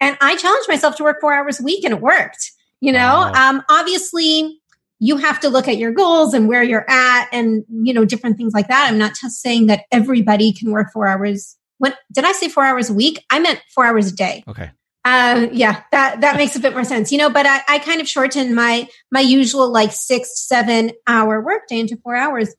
And 0.00 0.16
I 0.20 0.36
challenged 0.36 0.68
myself 0.68 0.96
to 0.96 1.04
work 1.04 1.18
four 1.20 1.32
hours 1.32 1.60
a 1.60 1.62
week 1.62 1.84
and 1.84 1.94
it 1.94 2.00
worked. 2.00 2.50
You 2.80 2.92
know, 2.92 2.98
wow. 2.98 3.32
um, 3.34 3.62
obviously 3.70 4.58
you 4.98 5.16
have 5.16 5.38
to 5.40 5.48
look 5.48 5.68
at 5.68 5.76
your 5.76 5.92
goals 5.92 6.34
and 6.34 6.48
where 6.48 6.64
you're 6.64 6.88
at 6.90 7.28
and, 7.32 7.64
you 7.70 7.94
know, 7.94 8.04
different 8.04 8.36
things 8.36 8.54
like 8.54 8.66
that. 8.68 8.88
I'm 8.88 8.98
not 8.98 9.12
just 9.20 9.40
saying 9.40 9.66
that 9.68 9.84
everybody 9.92 10.52
can 10.52 10.72
work 10.72 10.92
four 10.92 11.06
hours. 11.06 11.56
What 11.78 11.96
did 12.12 12.24
I 12.24 12.32
say 12.32 12.48
four 12.48 12.64
hours 12.64 12.90
a 12.90 12.94
week? 12.94 13.24
I 13.30 13.38
meant 13.38 13.60
four 13.72 13.84
hours 13.84 14.10
a 14.10 14.14
day. 14.14 14.42
Okay. 14.48 14.70
Uh, 15.04 15.48
yeah, 15.50 15.82
that 15.90 16.20
that 16.20 16.36
makes 16.36 16.54
a 16.54 16.60
bit 16.60 16.72
more 16.72 16.84
sense, 16.84 17.10
you 17.10 17.18
know. 17.18 17.28
But 17.28 17.44
I, 17.44 17.60
I 17.68 17.78
kind 17.80 18.00
of 18.00 18.08
shortened 18.08 18.54
my 18.54 18.88
my 19.10 19.20
usual 19.20 19.70
like 19.70 19.92
six 19.92 20.46
seven 20.46 20.92
hour 21.06 21.40
workday 21.40 21.80
into 21.80 21.96
four 21.96 22.14
hours, 22.14 22.54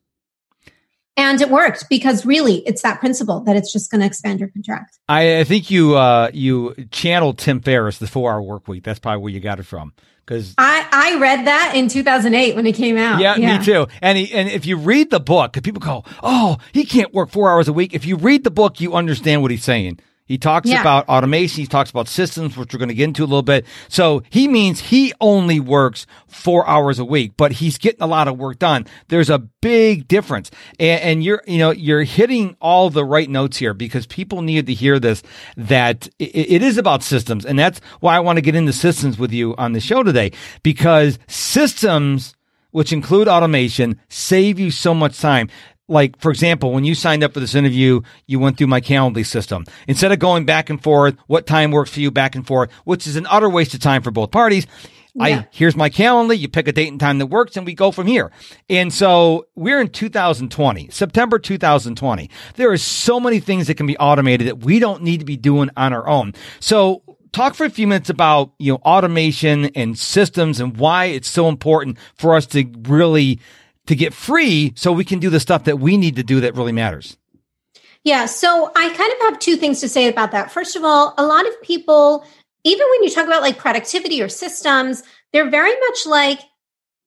and 1.16 1.40
it 1.40 1.50
worked 1.50 1.86
because 1.90 2.26
really 2.26 2.58
it's 2.66 2.82
that 2.82 3.00
principle 3.00 3.42
that 3.42 3.56
it's 3.56 3.72
just 3.72 3.90
going 3.90 4.02
to 4.02 4.08
expand 4.08 4.42
your 4.42 4.50
contract. 4.50 4.98
I, 5.08 5.40
I 5.40 5.44
think 5.46 5.72
you 5.72 5.96
uh, 5.96 6.32
you 6.34 6.76
channeled 6.92 7.38
Tim 7.38 7.62
Ferriss, 7.62 8.00
the 8.00 8.08
four 8.08 8.32
hour 8.32 8.42
work 8.42 8.68
week. 8.68 8.84
That's 8.84 9.00
probably 9.00 9.22
where 9.22 9.32
you 9.32 9.40
got 9.40 9.60
it 9.60 9.64
from. 9.64 9.94
Because 10.26 10.54
I, 10.58 10.88
I 10.92 11.20
read 11.20 11.48
that 11.48 11.74
in 11.76 11.90
2008 11.90 12.56
when 12.56 12.66
it 12.66 12.76
came 12.76 12.98
out. 12.98 13.20
Yeah, 13.20 13.36
yeah. 13.36 13.58
me 13.58 13.66
too. 13.66 13.88
And 14.02 14.18
he, 14.18 14.32
and 14.34 14.48
if 14.48 14.66
you 14.66 14.78
read 14.78 15.10
the 15.12 15.20
book, 15.20 15.62
people 15.64 15.82
go, 15.82 16.04
"Oh, 16.22 16.58
he 16.72 16.86
can't 16.86 17.14
work 17.14 17.30
four 17.30 17.52
hours 17.52 17.68
a 17.68 17.74
week." 17.74 17.94
If 17.94 18.06
you 18.06 18.16
read 18.16 18.44
the 18.44 18.52
book, 18.52 18.80
you 18.80 18.94
understand 18.94 19.42
what 19.42 19.52
he's 19.52 19.64
saying. 19.64 20.00
He 20.26 20.38
talks 20.38 20.70
yeah. 20.70 20.80
about 20.80 21.08
automation. 21.10 21.62
He 21.62 21.68
talks 21.68 21.90
about 21.90 22.08
systems, 22.08 22.56
which 22.56 22.74
we're 22.74 22.80
going 22.80 22.90
to 22.90 22.96
get 22.96 23.06
into 23.06 23.24
a 23.24 23.26
little 23.26 23.42
bit. 23.42 23.66
So 23.90 24.24
he 24.30 24.48
means 24.48 24.80
he 24.80 25.14
only 25.20 25.60
works 25.60 26.06
four 26.28 26.66
hours 26.68 26.98
a 26.98 27.06
week, 27.06 27.34
but 27.36 27.52
he's 27.52 27.78
getting 27.78 28.02
a 28.02 28.08
lot 28.08 28.30
of 28.30 28.38
work 28.38 28.58
done. 28.58 28.86
There's 29.10 29.30
a 29.30 29.40
big 29.40 30.08
difference. 30.08 30.50
And, 30.80 31.02
and 31.02 31.24
you're, 31.24 31.44
you 31.46 31.58
know, 31.58 31.72
you're 31.72 32.04
hitting 32.04 32.56
all 32.62 32.90
the 32.90 33.04
right 33.04 33.30
notes 33.30 33.58
here 33.58 33.74
because 33.74 34.08
people 34.08 34.42
need 34.42 34.68
to 34.68 34.74
hear 34.74 34.98
this, 34.98 35.24
that 35.58 36.08
it, 36.20 36.36
it 36.36 36.64
is 36.64 36.78
about 36.78 37.04
systems. 37.04 37.46
And 37.46 37.60
that's 37.60 37.82
why 38.00 38.16
I 38.16 38.22
want 38.22 38.38
to 38.38 38.42
get 38.42 38.56
into 38.56 38.72
systems 38.74 39.20
with 39.20 39.34
you 39.34 39.56
on 39.58 39.74
the 39.74 39.82
show 39.82 40.04
today 40.04 40.32
because 40.64 41.20
systems, 41.28 42.34
which 42.72 42.94
include 42.94 43.28
automation, 43.28 44.00
save 44.08 44.58
you 44.58 44.72
so 44.72 44.94
much 44.94 45.20
time 45.20 45.50
like 45.88 46.18
for 46.20 46.32
example 46.32 46.72
when 46.72 46.84
you 46.84 46.96
signed 46.96 47.24
up 47.24 47.34
for 47.34 47.40
this 47.40 47.56
interview 47.56 48.02
you 48.28 48.40
went 48.40 48.58
through 48.58 48.68
my 48.68 48.82
calendly 48.82 49.26
system 49.26 49.66
instead 49.88 50.12
of 50.12 50.20
going 50.20 50.46
back 50.46 50.70
and 50.70 50.82
forth 50.82 51.16
what 51.28 51.46
time 51.46 51.72
works 51.72 51.92
for 51.92 52.00
you 52.00 52.10
back 52.10 52.36
and 52.36 52.48
forth 52.48 52.72
which 52.86 53.06
is 53.06 53.16
an 53.16 53.28
utter 53.30 53.50
waste 53.50 53.74
of 53.74 53.80
time 53.80 54.02
for 54.02 54.12
both 54.12 54.32
parties 54.32 54.66
yeah. 55.16 55.24
I 55.24 55.48
here's 55.52 55.76
my 55.76 55.90
calendar. 55.90 56.34
You 56.34 56.48
pick 56.48 56.68
a 56.68 56.72
date 56.72 56.88
and 56.88 57.00
time 57.00 57.20
that 57.20 57.28
works, 57.28 57.56
and 57.56 57.66
we 57.66 57.76
go 57.76 57.92
from 57.92 58.08
here. 58.08 58.32
And 58.70 58.92
so 58.92 59.46
we're 59.56 59.80
in 59.80 59.90
2020, 59.90 60.90
September 60.90 61.38
2020. 61.38 62.30
There 62.56 62.72
are 62.72 62.78
so 62.78 63.20
many 63.20 63.40
things 63.40 63.68
that 63.68 63.76
can 63.76 63.86
be 63.86 63.98
automated 63.98 64.48
that 64.48 64.64
we 64.64 64.80
don't 64.80 65.04
need 65.04 65.20
to 65.20 65.26
be 65.26 65.38
doing 65.38 65.70
on 65.78 65.94
our 65.94 66.08
own. 66.08 66.34
So 66.60 67.04
talk 67.32 67.54
for 67.54 67.66
a 67.66 67.70
few 67.70 67.86
minutes 67.86 68.10
about 68.10 68.54
you 68.58 68.74
know 68.74 68.78
automation 68.78 69.66
and 69.76 69.98
systems 69.98 70.60
and 70.60 70.78
why 70.78 71.06
it's 71.06 71.30
so 71.30 71.48
important 71.48 71.98
for 72.16 72.36
us 72.36 72.48
to 72.48 72.66
really 72.84 73.40
to 73.88 73.96
get 73.96 74.14
free 74.14 74.74
so 74.76 74.92
we 74.92 75.06
can 75.06 75.20
do 75.20 75.30
the 75.30 75.40
stuff 75.40 75.66
that 75.66 75.80
we 75.80 75.98
need 75.98 76.16
to 76.16 76.24
do 76.24 76.40
that 76.42 76.56
really 76.56 76.72
matters. 76.72 77.18
Yeah. 78.04 78.26
So 78.26 78.72
I 78.76 78.90
kind 78.90 79.14
of 79.14 79.20
have 79.22 79.40
two 79.40 79.56
things 79.56 79.80
to 79.82 79.90
say 79.90 80.08
about 80.08 80.32
that. 80.32 80.52
First 80.52 80.76
of 80.76 80.84
all, 80.84 81.14
a 81.18 81.26
lot 81.26 81.48
of 81.48 81.62
people, 81.62 82.26
even 82.64 82.86
when 82.90 83.04
you 83.04 83.10
talk 83.10 83.26
about 83.26 83.42
like 83.42 83.58
productivity 83.58 84.22
or 84.22 84.30
systems, 84.30 85.04
they're 85.32 85.50
very 85.50 85.74
much 85.80 86.06
like, 86.06 86.40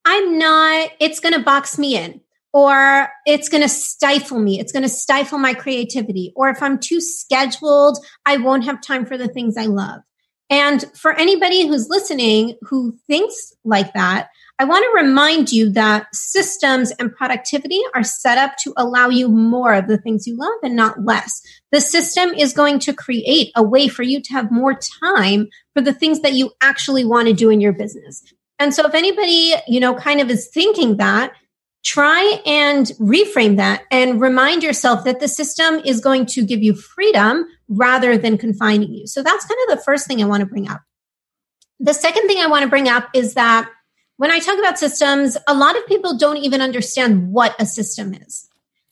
I'm 0.05 0.39
not, 0.39 0.91
it's 1.00 1.21
going 1.21 1.35
to 1.35 1.41
box 1.41 1.79
me 1.79 1.97
in 1.97 2.21
or 2.53 3.11
it's 3.27 3.49
going 3.49 3.62
to 3.62 3.69
stifle 3.69 4.39
me. 4.39 4.59
It's 4.59 4.73
going 4.73 4.85
to 4.85 4.89
stifle 4.89 5.39
my 5.39 5.53
creativity. 5.53 6.33
Or 6.35 6.49
if 6.49 6.62
I'm 6.62 6.79
too 6.79 7.00
scheduled, 7.00 7.99
I 8.25 8.39
won't 8.39 8.65
have 8.65 8.81
time 8.81 9.05
for 9.05 9.19
the 9.19 9.29
things 9.29 9.57
I 9.57 9.67
love. 9.67 10.00
And 10.49 10.85
for 10.95 11.12
anybody 11.12 11.67
who's 11.67 11.88
listening 11.88 12.57
who 12.62 12.97
thinks 13.07 13.53
like 13.65 13.93
that, 13.95 14.29
I 14.59 14.65
want 14.65 14.85
to 14.85 15.05
remind 15.05 15.53
you 15.53 15.71
that 15.73 16.07
systems 16.15 16.91
and 16.93 17.15
productivity 17.15 17.81
are 17.95 18.03
set 18.03 18.38
up 18.38 18.57
to 18.62 18.73
allow 18.76 19.09
you 19.09 19.29
more 19.29 19.75
of 19.75 19.87
the 19.87 19.99
things 19.99 20.26
you 20.26 20.37
love 20.37 20.59
and 20.62 20.75
not 20.75 21.05
less. 21.05 21.43
The 21.73 21.81
system 21.81 22.31
is 22.31 22.55
going 22.55 22.79
to 22.81 22.95
create 22.95 23.50
a 23.55 23.62
way 23.62 23.88
for 23.88 24.03
you 24.03 24.23
to 24.23 24.33
have 24.33 24.50
more 24.50 24.79
time 25.03 25.49
for 25.75 25.83
the 25.83 25.93
things 25.93 26.21
that 26.21 26.33
you 26.33 26.53
actually 26.62 27.05
want 27.05 27.29
to 27.29 27.35
do 27.35 27.50
in 27.50 27.61
your 27.61 27.75
business. 27.75 28.23
And 28.59 28.73
so 28.73 28.87
if 28.87 28.95
anybody, 28.95 29.53
you 29.69 29.81
know, 29.81 29.95
kind 29.95 30.21
of 30.21 30.31
is 30.31 30.49
thinking 30.49 30.97
that, 30.97 31.33
try 31.87 32.40
and 32.45 32.87
reframe 32.99 33.57
that 33.59 33.85
and 33.93 34.21
remind 34.21 34.64
yourself 34.64 35.05
that 35.05 35.21
the 35.21 35.28
system 35.28 35.81
is 35.85 36.00
going 36.00 36.26
to 36.26 36.45
give 36.45 36.61
you 36.61 36.75
freedom 36.75 37.47
rather 37.69 38.19
than 38.19 38.37
confining 38.37 38.93
you. 38.93 39.07
So 39.07 39.23
that's 39.23 39.47
kind 39.47 39.59
of 39.69 39.78
the 39.78 39.85
first 39.85 40.09
thing 40.09 40.21
I 40.21 40.26
want 40.26 40.40
to 40.40 40.47
bring 40.47 40.69
up. 40.69 40.83
The 41.78 41.95
second 41.95 42.26
thing 42.26 42.38
I 42.38 42.49
want 42.49 42.64
to 42.64 42.69
bring 42.69 42.88
up 42.88 43.09
is 43.14 43.35
that 43.35 43.71
when 44.16 44.33
I 44.33 44.40
talk 44.40 44.59
about 44.59 44.81
systems, 44.81 45.37
a 45.47 45.55
lot 45.55 45.78
of 45.78 45.87
people 45.87 46.19
don't 46.19 46.38
even 46.38 46.61
understand 46.61 47.31
what 47.31 47.55
a 47.61 47.66
system 47.66 48.14
is. 48.14 48.49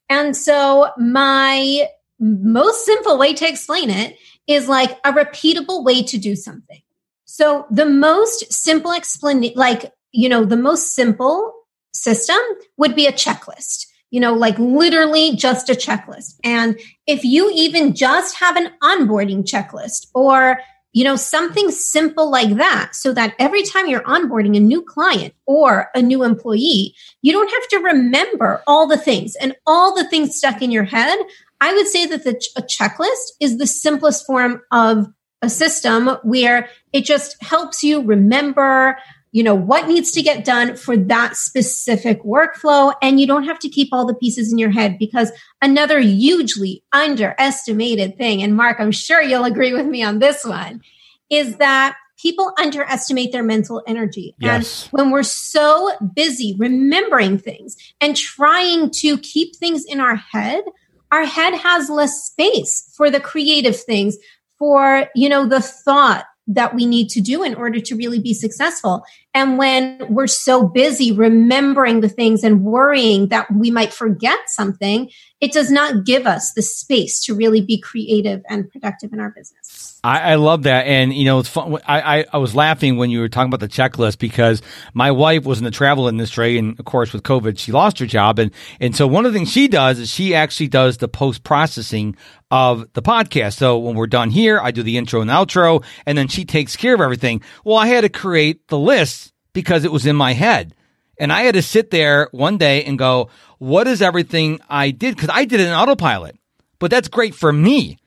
And 0.08 0.36
so 0.36 0.90
my 0.96 1.88
most 2.20 2.84
simple 2.84 3.18
way 3.18 3.34
to 3.34 3.48
explain 3.48 3.90
it 3.90 4.16
is 4.46 4.68
like 4.68 5.00
a 5.04 5.12
repeatable 5.12 5.82
way 5.84 6.04
to 6.04 6.16
do 6.16 6.36
something. 6.36 6.80
So 7.24 7.66
the 7.72 7.86
most 7.86 8.52
simple 8.52 8.92
explain 8.92 9.50
like, 9.56 9.92
you 10.12 10.28
know, 10.28 10.44
the 10.44 10.56
most 10.56 10.94
simple 10.94 11.63
system 11.94 12.38
would 12.76 12.94
be 12.94 13.06
a 13.06 13.12
checklist. 13.12 13.86
You 14.10 14.20
know, 14.20 14.34
like 14.34 14.58
literally 14.58 15.34
just 15.34 15.68
a 15.68 15.72
checklist. 15.72 16.36
And 16.44 16.78
if 17.06 17.24
you 17.24 17.50
even 17.52 17.96
just 17.96 18.36
have 18.36 18.56
an 18.56 18.70
onboarding 18.80 19.44
checklist 19.44 20.06
or 20.14 20.58
you 20.94 21.02
know, 21.02 21.16
something 21.16 21.72
simple 21.72 22.30
like 22.30 22.54
that 22.56 22.94
so 22.94 23.12
that 23.12 23.34
every 23.40 23.64
time 23.64 23.88
you're 23.88 24.04
onboarding 24.04 24.56
a 24.56 24.60
new 24.60 24.80
client 24.80 25.34
or 25.44 25.90
a 25.92 26.00
new 26.00 26.22
employee, 26.22 26.94
you 27.20 27.32
don't 27.32 27.50
have 27.50 27.68
to 27.68 27.78
remember 27.78 28.62
all 28.68 28.86
the 28.86 28.96
things 28.96 29.34
and 29.40 29.56
all 29.66 29.92
the 29.92 30.08
things 30.08 30.36
stuck 30.36 30.62
in 30.62 30.70
your 30.70 30.84
head. 30.84 31.18
I 31.60 31.74
would 31.74 31.88
say 31.88 32.06
that 32.06 32.22
the, 32.22 32.40
a 32.56 32.62
checklist 32.62 33.32
is 33.40 33.58
the 33.58 33.66
simplest 33.66 34.24
form 34.24 34.62
of 34.70 35.08
a 35.42 35.50
system 35.50 36.08
where 36.22 36.68
it 36.92 37.04
just 37.04 37.42
helps 37.42 37.82
you 37.82 38.00
remember 38.00 38.96
you 39.34 39.42
know 39.42 39.54
what 39.54 39.88
needs 39.88 40.12
to 40.12 40.22
get 40.22 40.44
done 40.44 40.76
for 40.76 40.96
that 40.96 41.36
specific 41.36 42.22
workflow 42.22 42.94
and 43.02 43.20
you 43.20 43.26
don't 43.26 43.44
have 43.44 43.58
to 43.58 43.68
keep 43.68 43.88
all 43.92 44.06
the 44.06 44.14
pieces 44.14 44.50
in 44.52 44.58
your 44.58 44.70
head 44.70 44.96
because 44.96 45.32
another 45.60 45.98
hugely 45.98 46.82
underestimated 46.92 48.16
thing 48.16 48.42
and 48.42 48.56
mark 48.56 48.78
i'm 48.78 48.92
sure 48.92 49.20
you'll 49.20 49.44
agree 49.44 49.74
with 49.74 49.86
me 49.86 50.02
on 50.02 50.20
this 50.20 50.44
one 50.44 50.80
is 51.28 51.56
that 51.56 51.96
people 52.16 52.52
underestimate 52.58 53.32
their 53.32 53.42
mental 53.42 53.82
energy 53.88 54.34
yes. 54.38 54.84
and 54.84 54.92
when 54.92 55.10
we're 55.10 55.24
so 55.24 55.90
busy 56.14 56.54
remembering 56.58 57.36
things 57.36 57.76
and 58.00 58.16
trying 58.16 58.88
to 58.88 59.18
keep 59.18 59.56
things 59.56 59.84
in 59.84 59.98
our 60.00 60.14
head 60.14 60.62
our 61.10 61.24
head 61.24 61.54
has 61.54 61.90
less 61.90 62.24
space 62.24 62.88
for 62.96 63.10
the 63.10 63.20
creative 63.20 63.78
things 63.78 64.16
for 64.58 65.08
you 65.16 65.28
know 65.28 65.44
the 65.44 65.60
thought 65.60 66.24
that 66.46 66.74
we 66.74 66.86
need 66.86 67.08
to 67.10 67.20
do 67.20 67.42
in 67.42 67.54
order 67.54 67.80
to 67.80 67.96
really 67.96 68.18
be 68.18 68.34
successful. 68.34 69.04
And 69.36 69.58
when 69.58 69.98
we're 70.08 70.28
so 70.28 70.68
busy 70.68 71.10
remembering 71.10 72.00
the 72.00 72.08
things 72.08 72.44
and 72.44 72.62
worrying 72.62 73.28
that 73.28 73.52
we 73.52 73.72
might 73.72 73.92
forget 73.92 74.38
something, 74.46 75.10
it 75.40 75.52
does 75.52 75.72
not 75.72 76.04
give 76.06 76.26
us 76.26 76.52
the 76.52 76.62
space 76.62 77.20
to 77.24 77.34
really 77.34 77.60
be 77.60 77.78
creative 77.78 78.42
and 78.48 78.70
productive 78.70 79.12
in 79.12 79.18
our 79.18 79.30
business. 79.30 80.00
I, 80.04 80.32
I 80.32 80.34
love 80.36 80.62
that, 80.62 80.86
and 80.86 81.12
you 81.12 81.24
know, 81.24 81.38
it's 81.38 81.48
fun. 81.48 81.78
I, 81.86 82.18
I, 82.20 82.24
I 82.34 82.38
was 82.38 82.54
laughing 82.54 82.96
when 82.96 83.10
you 83.10 83.20
were 83.20 83.28
talking 83.28 83.52
about 83.52 83.60
the 83.60 83.68
checklist 83.68 84.18
because 84.18 84.62
my 84.92 85.10
wife 85.10 85.44
was 85.44 85.58
in 85.58 85.64
the 85.64 85.70
travel 85.70 86.08
industry, 86.08 86.56
and 86.56 86.78
of 86.78 86.84
course, 86.84 87.12
with 87.12 87.22
COVID, 87.22 87.58
she 87.58 87.72
lost 87.72 87.98
her 87.98 88.06
job, 88.06 88.38
and 88.38 88.52
and 88.80 88.94
so 88.94 89.06
one 89.06 89.26
of 89.26 89.32
the 89.32 89.38
things 89.38 89.50
she 89.50 89.66
does 89.66 89.98
is 89.98 90.10
she 90.10 90.34
actually 90.34 90.68
does 90.68 90.98
the 90.98 91.08
post 91.08 91.42
processing 91.42 92.16
of 92.50 92.90
the 92.92 93.02
podcast. 93.02 93.54
So 93.54 93.78
when 93.78 93.96
we're 93.96 94.06
done 94.06 94.30
here, 94.30 94.60
I 94.60 94.70
do 94.70 94.82
the 94.82 94.96
intro 94.96 95.20
and 95.20 95.30
outro, 95.30 95.82
and 96.06 96.16
then 96.16 96.28
she 96.28 96.44
takes 96.44 96.76
care 96.76 96.94
of 96.94 97.00
everything. 97.00 97.40
Well, 97.64 97.78
I 97.78 97.86
had 97.86 98.02
to 98.02 98.08
create 98.08 98.68
the 98.68 98.78
list 98.78 99.24
because 99.54 99.84
it 99.84 99.92
was 99.92 100.04
in 100.04 100.16
my 100.16 100.34
head. 100.34 100.75
And 101.18 101.32
I 101.32 101.42
had 101.42 101.54
to 101.54 101.62
sit 101.62 101.90
there 101.90 102.28
one 102.32 102.58
day 102.58 102.84
and 102.84 102.99
go, 102.99 103.30
what 103.58 103.87
is 103.87 104.02
everything 104.02 104.61
I 104.68 104.90
did? 104.90 105.16
Cause 105.16 105.30
I 105.32 105.46
did 105.46 105.61
it 105.61 105.68
in 105.68 105.73
autopilot, 105.73 106.37
but 106.78 106.90
that's 106.90 107.08
great 107.08 107.34
for 107.34 107.50
me 107.50 107.99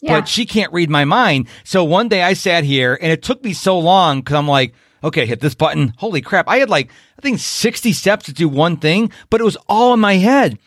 yeah. 0.00 0.20
but 0.20 0.28
she 0.28 0.46
can't 0.46 0.72
read 0.72 0.90
my 0.90 1.04
mind. 1.04 1.48
So 1.64 1.84
one 1.84 2.08
day 2.08 2.22
I 2.22 2.34
sat 2.34 2.64
here 2.64 2.98
and 3.00 3.12
it 3.12 3.22
took 3.22 3.42
me 3.42 3.52
so 3.52 3.78
long 3.78 4.20
because 4.20 4.34
I'm 4.34 4.48
like, 4.48 4.74
okay, 5.02 5.26
hit 5.26 5.40
this 5.40 5.54
button. 5.54 5.94
Holy 5.98 6.20
crap. 6.20 6.48
I 6.48 6.58
had 6.58 6.70
like, 6.70 6.90
I 7.18 7.22
think 7.22 7.38
60 7.38 7.92
steps 7.92 8.26
to 8.26 8.32
do 8.32 8.48
one 8.48 8.76
thing, 8.76 9.10
but 9.30 9.40
it 9.40 9.44
was 9.44 9.56
all 9.68 9.94
in 9.94 10.00
my 10.00 10.14
head. 10.16 10.58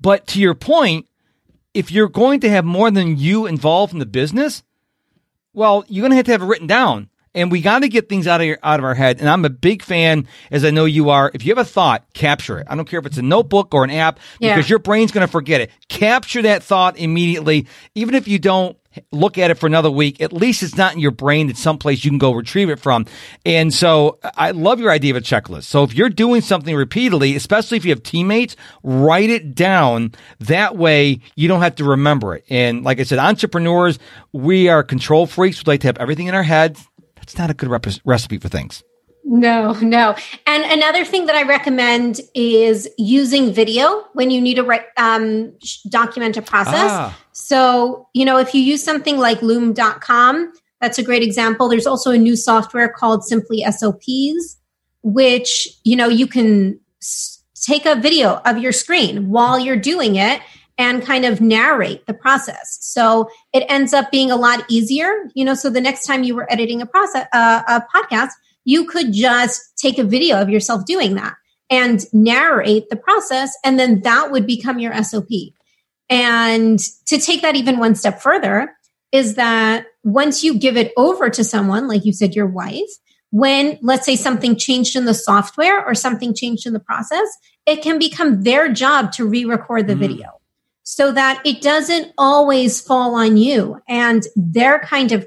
But 0.00 0.26
to 0.28 0.40
your 0.40 0.54
point, 0.54 1.06
if 1.74 1.90
you're 1.90 2.08
going 2.08 2.40
to 2.40 2.50
have 2.50 2.64
more 2.64 2.90
than 2.90 3.16
you 3.16 3.46
involved 3.46 3.92
in 3.92 3.98
the 3.98 4.06
business, 4.06 4.62
well, 5.52 5.84
you're 5.88 6.02
going 6.02 6.10
to 6.10 6.16
have 6.16 6.26
to 6.26 6.32
have 6.32 6.42
it 6.42 6.46
written 6.46 6.66
down. 6.66 7.08
And 7.34 7.50
we 7.50 7.60
got 7.60 7.80
to 7.80 7.88
get 7.88 8.08
things 8.08 8.26
out 8.26 8.40
of 8.40 8.46
your, 8.46 8.58
out 8.62 8.78
of 8.78 8.84
our 8.84 8.94
head. 8.94 9.20
And 9.20 9.28
I'm 9.28 9.44
a 9.44 9.50
big 9.50 9.82
fan, 9.82 10.28
as 10.50 10.64
I 10.64 10.70
know 10.70 10.84
you 10.84 11.10
are. 11.10 11.30
If 11.32 11.44
you 11.44 11.54
have 11.54 11.64
a 11.64 11.68
thought, 11.68 12.04
capture 12.12 12.58
it. 12.58 12.66
I 12.68 12.76
don't 12.76 12.88
care 12.88 13.00
if 13.00 13.06
it's 13.06 13.18
a 13.18 13.22
notebook 13.22 13.74
or 13.74 13.84
an 13.84 13.90
app, 13.90 14.18
yeah. 14.38 14.54
because 14.54 14.68
your 14.68 14.78
brain's 14.78 15.12
going 15.12 15.26
to 15.26 15.30
forget 15.30 15.60
it. 15.60 15.70
Capture 15.88 16.42
that 16.42 16.62
thought 16.62 16.98
immediately, 16.98 17.66
even 17.94 18.14
if 18.14 18.28
you 18.28 18.38
don't 18.38 18.76
look 19.10 19.38
at 19.38 19.50
it 19.50 19.54
for 19.54 19.66
another 19.66 19.90
week. 19.90 20.20
At 20.20 20.32
least 20.32 20.62
it's 20.62 20.76
not 20.76 20.94
in 20.94 21.00
your 21.00 21.10
brain. 21.10 21.48
It's 21.48 21.60
someplace 21.60 22.04
you 22.04 22.10
can 22.10 22.18
go 22.18 22.32
retrieve 22.32 22.70
it 22.70 22.78
from. 22.78 23.06
And 23.44 23.72
so 23.72 24.18
I 24.36 24.50
love 24.50 24.80
your 24.80 24.90
idea 24.90 25.12
of 25.12 25.16
a 25.16 25.20
checklist. 25.20 25.64
So 25.64 25.82
if 25.82 25.94
you're 25.94 26.08
doing 26.08 26.40
something 26.40 26.74
repeatedly, 26.74 27.36
especially 27.36 27.78
if 27.78 27.84
you 27.84 27.90
have 27.90 28.02
teammates, 28.02 28.56
write 28.82 29.30
it 29.30 29.54
down. 29.54 30.12
That 30.40 30.76
way 30.76 31.20
you 31.36 31.48
don't 31.48 31.62
have 31.62 31.76
to 31.76 31.84
remember 31.84 32.34
it. 32.34 32.44
And 32.50 32.84
like 32.84 33.00
I 33.00 33.04
said, 33.04 33.18
entrepreneurs, 33.18 33.98
we 34.32 34.68
are 34.68 34.82
control 34.82 35.26
freaks. 35.26 35.64
We 35.64 35.70
like 35.70 35.80
to 35.80 35.88
have 35.88 35.98
everything 35.98 36.26
in 36.26 36.34
our 36.34 36.42
heads. 36.42 36.86
That's 37.22 37.38
not 37.38 37.50
a 37.50 37.54
good 37.54 37.68
rep- 37.68 37.86
recipe 38.04 38.38
for 38.38 38.48
things. 38.48 38.82
No, 39.24 39.74
no. 39.74 40.16
And 40.48 40.64
another 40.64 41.04
thing 41.04 41.26
that 41.26 41.36
I 41.36 41.44
recommend 41.44 42.20
is 42.34 42.88
using 42.98 43.52
video 43.52 44.04
when 44.14 44.32
you 44.32 44.40
need 44.40 44.54
to 44.54 44.64
write, 44.64 44.86
um, 44.96 45.52
document 45.88 46.36
a 46.36 46.42
process. 46.42 46.90
Ah. 46.90 47.18
So, 47.30 48.08
you 48.14 48.24
know, 48.24 48.38
if 48.38 48.52
you 48.52 48.60
use 48.60 48.82
something 48.82 49.18
like 49.18 49.40
loom.com, 49.40 50.52
that's 50.80 50.98
a 50.98 51.04
great 51.04 51.22
example. 51.22 51.68
There's 51.68 51.86
also 51.86 52.10
a 52.10 52.18
new 52.18 52.34
software 52.34 52.88
called 52.88 53.24
Simply 53.24 53.62
SOPs, 53.62 54.58
which, 55.04 55.68
you 55.84 55.94
know, 55.94 56.08
you 56.08 56.26
can 56.26 56.80
s- 57.00 57.38
take 57.54 57.86
a 57.86 57.94
video 57.94 58.40
of 58.44 58.58
your 58.58 58.72
screen 58.72 59.30
while 59.30 59.56
you're 59.56 59.76
doing 59.76 60.16
it 60.16 60.40
and 60.82 61.00
kind 61.00 61.24
of 61.24 61.40
narrate 61.40 62.04
the 62.06 62.12
process. 62.12 62.78
So 62.80 63.30
it 63.52 63.64
ends 63.68 63.94
up 63.94 64.10
being 64.10 64.32
a 64.32 64.36
lot 64.36 64.64
easier, 64.68 65.30
you 65.32 65.44
know, 65.44 65.54
so 65.54 65.70
the 65.70 65.80
next 65.80 66.06
time 66.06 66.24
you 66.24 66.34
were 66.34 66.50
editing 66.52 66.82
a 66.82 66.86
process, 66.86 67.26
uh, 67.32 67.62
a 67.68 67.84
podcast, 67.94 68.30
you 68.64 68.84
could 68.86 69.12
just 69.12 69.62
take 69.76 69.98
a 69.98 70.04
video 70.04 70.40
of 70.40 70.50
yourself 70.50 70.84
doing 70.84 71.14
that 71.14 71.34
and 71.70 72.04
narrate 72.12 72.90
the 72.90 72.96
process. 72.96 73.56
And 73.64 73.78
then 73.78 74.00
that 74.00 74.32
would 74.32 74.44
become 74.44 74.80
your 74.80 74.92
SOP. 75.04 75.28
And 76.10 76.80
to 77.06 77.18
take 77.18 77.42
that 77.42 77.54
even 77.54 77.78
one 77.78 77.94
step 77.94 78.20
further 78.20 78.74
is 79.12 79.36
that 79.36 79.86
once 80.02 80.42
you 80.42 80.58
give 80.58 80.76
it 80.76 80.92
over 80.96 81.30
to 81.30 81.44
someone, 81.44 81.86
like 81.86 82.04
you 82.04 82.12
said, 82.12 82.34
your 82.34 82.48
wife, 82.48 82.90
when 83.30 83.78
let's 83.82 84.04
say 84.04 84.16
something 84.16 84.56
changed 84.56 84.96
in 84.96 85.04
the 85.04 85.14
software 85.14 85.84
or 85.86 85.94
something 85.94 86.34
changed 86.34 86.66
in 86.66 86.72
the 86.72 86.80
process, 86.80 87.28
it 87.66 87.82
can 87.82 88.00
become 88.00 88.42
their 88.42 88.70
job 88.72 89.12
to 89.12 89.24
re 89.24 89.44
record 89.44 89.86
the 89.86 89.94
mm. 89.94 90.00
video 90.00 90.41
so 90.82 91.12
that 91.12 91.40
it 91.44 91.60
doesn't 91.60 92.12
always 92.18 92.80
fall 92.80 93.14
on 93.14 93.36
you. 93.36 93.80
And 93.88 94.22
they're 94.36 94.80
kind 94.80 95.12
of 95.12 95.26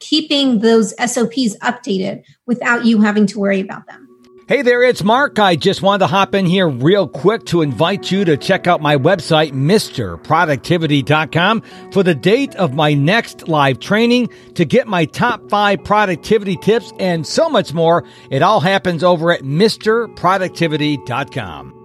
keeping 0.00 0.60
those 0.60 0.90
SOPs 0.98 1.56
updated 1.58 2.24
without 2.46 2.84
you 2.84 3.00
having 3.00 3.26
to 3.28 3.38
worry 3.38 3.60
about 3.60 3.86
them. 3.86 4.04
Hey 4.46 4.60
there, 4.60 4.82
it's 4.82 5.02
Mark. 5.02 5.38
I 5.38 5.56
just 5.56 5.80
wanted 5.80 6.00
to 6.00 6.08
hop 6.08 6.34
in 6.34 6.44
here 6.44 6.68
real 6.68 7.08
quick 7.08 7.46
to 7.46 7.62
invite 7.62 8.10
you 8.10 8.26
to 8.26 8.36
check 8.36 8.66
out 8.66 8.82
my 8.82 8.98
website, 8.98 9.52
MisterProductivity.com, 9.52 11.62
for 11.92 12.02
the 12.02 12.14
date 12.14 12.54
of 12.56 12.74
my 12.74 12.92
next 12.92 13.48
live 13.48 13.80
training 13.80 14.28
to 14.54 14.66
get 14.66 14.86
my 14.86 15.06
top 15.06 15.48
five 15.48 15.82
productivity 15.82 16.58
tips 16.58 16.92
and 16.98 17.26
so 17.26 17.48
much 17.48 17.72
more. 17.72 18.04
It 18.28 18.42
all 18.42 18.60
happens 18.60 19.02
over 19.02 19.32
at 19.32 19.40
MisterProductivity.com. 19.40 21.83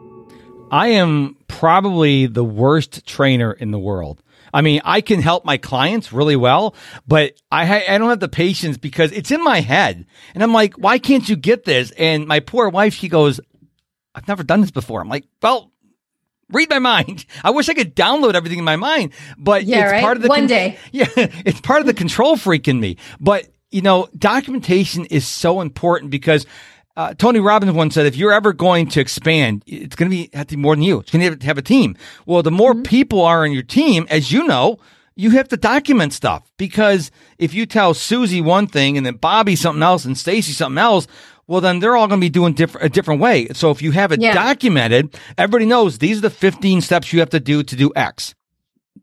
I 0.71 0.89
am 0.89 1.37
probably 1.47 2.27
the 2.27 2.43
worst 2.43 3.05
trainer 3.05 3.51
in 3.51 3.71
the 3.71 3.79
world. 3.79 4.21
I 4.53 4.61
mean, 4.61 4.81
I 4.83 5.01
can 5.01 5.21
help 5.21 5.45
my 5.45 5.57
clients 5.57 6.11
really 6.11 6.35
well, 6.35 6.75
but 7.07 7.33
I, 7.51 7.65
ha- 7.65 7.83
I 7.87 7.97
don't 7.97 8.09
have 8.09 8.19
the 8.19 8.27
patience 8.27 8.77
because 8.77 9.11
it's 9.11 9.31
in 9.31 9.43
my 9.43 9.61
head. 9.61 10.05
And 10.33 10.41
I'm 10.41 10.53
like, 10.53 10.73
why 10.73 10.97
can't 10.97 11.27
you 11.27 11.35
get 11.35 11.65
this? 11.65 11.91
And 11.91 12.27
my 12.27 12.39
poor 12.39 12.69
wife, 12.69 12.93
she 12.93 13.09
goes, 13.09 13.39
I've 14.15 14.27
never 14.27 14.43
done 14.43 14.61
this 14.61 14.71
before. 14.71 15.01
I'm 15.01 15.09
like, 15.09 15.25
well, 15.41 15.71
read 16.51 16.69
my 16.69 16.79
mind. 16.79 17.25
I 17.43 17.51
wish 17.51 17.69
I 17.69 17.73
could 17.73 17.95
download 17.95 18.33
everything 18.33 18.59
in 18.59 18.65
my 18.65 18.75
mind, 18.75 19.13
but 19.37 19.65
yeah, 19.65 19.83
it's 19.83 19.91
right? 19.91 20.01
part 20.01 20.17
of 20.17 20.23
the 20.23 20.29
one 20.29 20.39
con- 20.39 20.47
day. 20.47 20.77
Yeah, 20.91 21.05
it's 21.15 21.61
part 21.61 21.81
of 21.81 21.85
the 21.85 21.93
control 21.93 22.35
freak 22.35 22.67
in 22.67 22.79
me. 22.79 22.97
But 23.19 23.47
you 23.71 23.81
know, 23.83 24.07
documentation 24.17 25.05
is 25.05 25.27
so 25.27 25.61
important 25.61 26.09
because 26.09 26.47
uh, 26.99 27.13
Tony 27.13 27.39
Robbins 27.39 27.71
once 27.71 27.93
said, 27.93 28.05
if 28.05 28.17
you're 28.17 28.33
ever 28.33 28.51
going 28.51 28.89
to 28.89 28.99
expand, 28.99 29.63
it's 29.65 29.95
going 29.95 30.11
to 30.11 30.17
be 30.17 30.29
have 30.33 30.47
to 30.47 30.57
be 30.57 30.61
more 30.61 30.75
than 30.75 30.83
you. 30.83 30.99
It's 30.99 31.11
going 31.11 31.21
to 31.21 31.29
have 31.29 31.39
to 31.39 31.45
have 31.45 31.57
a 31.57 31.61
team. 31.61 31.95
Well, 32.25 32.43
the 32.43 32.51
more 32.51 32.73
mm-hmm. 32.73 32.83
people 32.83 33.21
are 33.21 33.45
in 33.45 33.53
your 33.53 33.63
team, 33.63 34.05
as 34.09 34.33
you 34.33 34.43
know, 34.43 34.79
you 35.15 35.29
have 35.29 35.47
to 35.47 35.55
document 35.55 36.11
stuff 36.11 36.51
because 36.57 37.09
if 37.37 37.53
you 37.53 37.65
tell 37.65 37.93
Susie 37.93 38.41
one 38.41 38.67
thing 38.67 38.97
and 38.97 39.05
then 39.05 39.15
Bobby 39.15 39.55
something 39.55 39.81
else 39.81 40.03
and 40.03 40.17
Stacy 40.17 40.51
something 40.51 40.77
else, 40.77 41.07
well, 41.47 41.61
then 41.61 41.79
they're 41.79 41.95
all 41.95 42.09
going 42.09 42.19
to 42.19 42.25
be 42.25 42.29
doing 42.29 42.51
different, 42.51 42.85
a 42.85 42.89
different 42.89 43.21
way. 43.21 43.47
So 43.53 43.71
if 43.71 43.81
you 43.81 43.91
have 43.91 44.11
it 44.11 44.19
yeah. 44.19 44.33
documented, 44.33 45.17
everybody 45.37 45.67
knows 45.67 45.99
these 45.99 46.17
are 46.17 46.21
the 46.21 46.29
15 46.29 46.81
steps 46.81 47.13
you 47.13 47.21
have 47.21 47.29
to 47.29 47.39
do 47.39 47.63
to 47.63 47.75
do 47.77 47.93
X. 47.95 48.35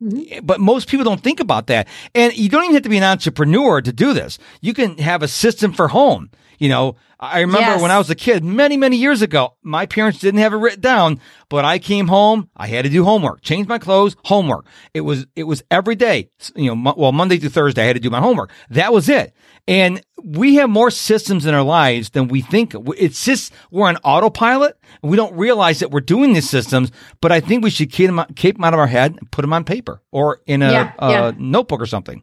Mm-hmm. 0.02 0.44
But 0.44 0.60
most 0.60 0.88
people 0.88 1.04
don't 1.04 1.22
think 1.22 1.40
about 1.40 1.68
that. 1.68 1.88
And 2.14 2.36
you 2.36 2.50
don't 2.50 2.64
even 2.64 2.74
have 2.74 2.82
to 2.82 2.90
be 2.90 2.98
an 2.98 3.04
entrepreneur 3.04 3.80
to 3.80 3.92
do 3.92 4.12
this. 4.12 4.38
You 4.60 4.74
can 4.74 4.98
have 4.98 5.22
a 5.22 5.28
system 5.28 5.72
for 5.72 5.88
home. 5.88 6.30
You 6.58 6.68
know, 6.68 6.96
I 7.18 7.40
remember 7.40 7.70
yes. 7.70 7.82
when 7.82 7.90
I 7.90 7.98
was 7.98 8.10
a 8.10 8.14
kid, 8.14 8.44
many, 8.44 8.76
many 8.76 8.96
years 8.96 9.22
ago, 9.22 9.54
my 9.62 9.86
parents 9.86 10.18
didn't 10.18 10.40
have 10.40 10.52
it 10.52 10.58
written 10.58 10.80
down, 10.80 11.20
but 11.48 11.64
I 11.64 11.78
came 11.78 12.08
home, 12.08 12.50
I 12.56 12.66
had 12.66 12.84
to 12.84 12.90
do 12.90 13.04
homework, 13.04 13.42
change 13.42 13.66
my 13.68 13.78
clothes, 13.78 14.16
homework. 14.24 14.66
It 14.92 15.00
was, 15.00 15.26
it 15.34 15.44
was 15.44 15.62
every 15.70 15.94
day, 15.94 16.30
you 16.54 16.74
know, 16.74 16.94
well, 16.96 17.12
Monday 17.12 17.38
through 17.38 17.50
Thursday, 17.50 17.82
I 17.82 17.86
had 17.86 17.96
to 17.96 18.00
do 18.00 18.10
my 18.10 18.20
homework. 18.20 18.50
That 18.70 18.92
was 18.92 19.08
it. 19.08 19.34
And 19.66 20.02
we 20.22 20.56
have 20.56 20.68
more 20.70 20.90
systems 20.90 21.46
in 21.46 21.54
our 21.54 21.62
lives 21.62 22.10
than 22.10 22.28
we 22.28 22.42
think. 22.42 22.74
It's 22.98 23.24
just, 23.24 23.52
we're 23.70 23.88
on 23.88 23.96
autopilot 23.98 24.78
and 25.02 25.10
we 25.10 25.16
don't 25.16 25.34
realize 25.36 25.80
that 25.80 25.90
we're 25.90 26.00
doing 26.00 26.34
these 26.34 26.48
systems, 26.48 26.92
but 27.20 27.32
I 27.32 27.40
think 27.40 27.64
we 27.64 27.70
should 27.70 27.90
keep 27.90 28.06
them, 28.06 28.24
keep 28.36 28.56
them 28.56 28.64
out 28.64 28.74
of 28.74 28.80
our 28.80 28.86
head 28.86 29.16
and 29.18 29.30
put 29.30 29.42
them 29.42 29.52
on 29.52 29.64
paper 29.64 30.02
or 30.12 30.40
in 30.46 30.62
a, 30.62 30.70
yeah, 30.70 30.92
yeah. 31.00 31.32
notebook 31.36 31.80
or 31.80 31.86
something. 31.86 32.22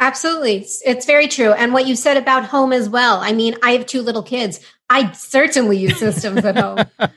Absolutely. 0.00 0.66
It's 0.84 1.06
very 1.06 1.28
true. 1.28 1.52
And 1.52 1.72
what 1.74 1.86
you 1.86 1.94
said 1.94 2.16
about 2.16 2.46
home 2.46 2.72
as 2.72 2.88
well. 2.88 3.18
I 3.18 3.32
mean, 3.32 3.54
I 3.62 3.72
have 3.72 3.86
two 3.86 4.00
little 4.00 4.22
kids. 4.22 4.58
I 4.88 5.12
certainly 5.12 5.76
use 5.76 5.98
systems 5.98 6.44
at 6.44 6.56
home. 6.56 6.84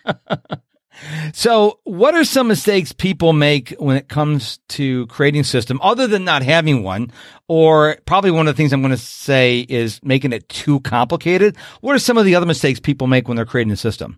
So, 1.34 1.80
what 1.84 2.16
are 2.16 2.24
some 2.24 2.48
mistakes 2.48 2.92
people 2.92 3.34
make 3.34 3.72
when 3.80 3.98
it 3.98 4.08
comes 4.08 4.60
to 4.70 5.08
creating 5.08 5.42
a 5.42 5.44
system 5.44 5.80
other 5.82 6.08
than 6.08 6.24
not 6.24 6.44
having 6.44 6.84
one? 6.84 7.12
Or 7.48 7.98
probably 8.06 8.32
one 8.32 8.48
of 8.48 8.56
the 8.56 8.58
things 8.58 8.72
I'm 8.72 8.82
going 8.82 8.92
to 8.92 8.98
say 8.98 9.66
is 9.68 10.00
making 10.04 10.34
it 10.34 10.48
too 10.50 10.80
complicated. 10.82 11.58
What 11.82 11.96
are 11.96 12.00
some 12.00 12.18
of 12.18 12.26
the 12.26 12.36
other 12.36 12.46
mistakes 12.46 12.80
people 12.80 13.08
make 13.08 13.28
when 13.28 13.36
they're 13.36 13.46
creating 13.46 13.74
a 13.74 13.78
system? 13.78 14.18